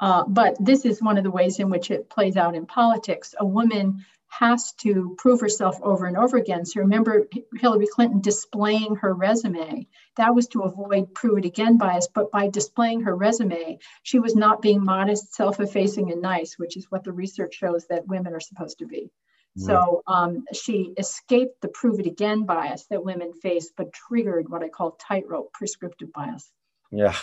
[0.00, 3.34] Uh, but this is one of the ways in which it plays out in politics.
[3.38, 6.64] A woman has to prove herself over and over again.
[6.64, 7.26] So remember
[7.56, 9.86] hillary clinton displaying her resume.
[10.16, 14.34] That was to avoid prove it again bias but by displaying her resume she was
[14.34, 18.40] not being modest self-effacing and nice which is what the research shows that women are
[18.40, 19.10] supposed to be
[19.56, 24.62] so um, she escaped the prove it again bias that women face, but triggered what
[24.62, 26.50] I call tightrope prescriptive bias.
[26.92, 27.16] Yeah.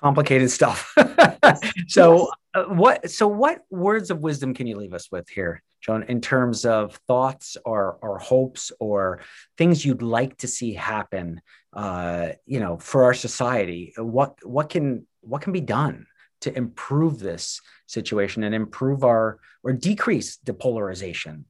[0.00, 0.94] Complicated stuff.
[1.88, 3.10] so, uh, what?
[3.10, 6.98] So, what words of wisdom can you leave us with here, Joan, in terms of
[7.06, 9.20] thoughts or or hopes or
[9.58, 11.42] things you'd like to see happen?
[11.72, 16.06] Uh, you know, for our society, what what can what can be done
[16.40, 21.44] to improve this situation and improve our or decrease the polarization?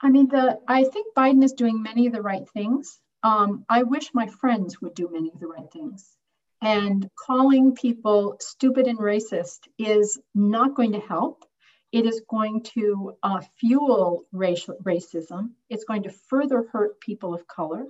[0.00, 2.98] I mean, the I think Biden is doing many of the right things.
[3.22, 6.16] Um, I wish my friends would do many of the right things.
[6.60, 11.44] And calling people stupid and racist is not going to help.
[11.92, 15.50] It is going to uh, fuel racial racism.
[15.68, 17.86] It's going to further hurt people of color.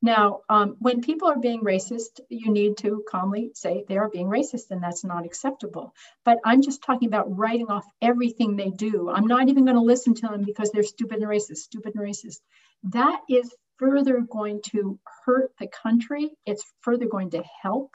[0.00, 4.28] Now, um, when people are being racist, you need to calmly say they are being
[4.28, 5.92] racist and that's not acceptable.
[6.24, 9.10] But I'm just talking about writing off everything they do.
[9.10, 12.04] I'm not even going to listen to them because they're stupid and racist, stupid and
[12.04, 12.38] racist.
[12.84, 16.30] That is further going to hurt the country.
[16.46, 17.90] It's further going to help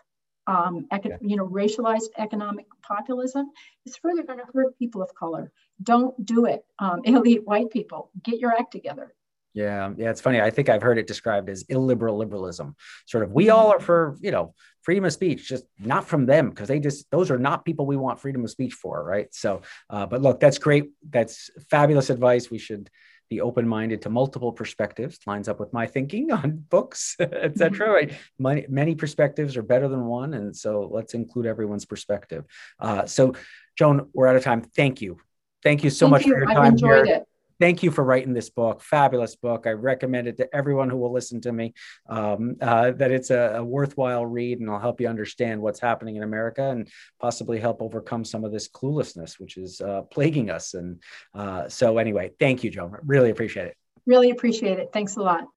[0.46, 3.50] um, eco- you know, racialized economic populism.
[3.86, 5.52] It's further going to hurt people of color.
[5.82, 6.66] Don't do it.
[6.80, 9.14] Um, elite white people, get your act together.
[9.54, 10.42] Yeah, yeah, it's funny.
[10.42, 12.76] I think I've heard it described as illiberal liberalism.
[13.06, 16.50] Sort of, we all are for you know freedom of speech, just not from them
[16.50, 19.34] because they just those are not people we want freedom of speech for, right?
[19.34, 20.92] So, uh, but look, that's great.
[21.08, 22.50] That's fabulous advice.
[22.50, 22.90] We should
[23.30, 25.20] be open-minded to multiple perspectives.
[25.26, 27.90] Lines up with my thinking on books, etc.
[27.94, 28.14] Right?
[28.40, 32.46] Many, many perspectives are better than one, and so let's include everyone's perspective.
[32.80, 33.34] Uh, so,
[33.78, 34.62] Joan, we're out of time.
[34.62, 35.20] Thank you.
[35.62, 36.34] Thank you so Thank much you.
[36.34, 37.28] for your I've time enjoyed here it.
[37.60, 41.14] Thank you for writing this book fabulous book i recommend it to everyone who will
[41.14, 41.74] listen to me
[42.10, 46.16] um, uh, that it's a, a, worthwhile read and i'll help you understand what's happening
[46.16, 46.88] in america and
[47.20, 51.02] possibly help overcome some of this cluelessness which is uh, plaguing us and
[51.34, 54.90] uh, so anyway thank you joan really appreciate it Really appreciate it.
[54.92, 55.48] Thanks a lot.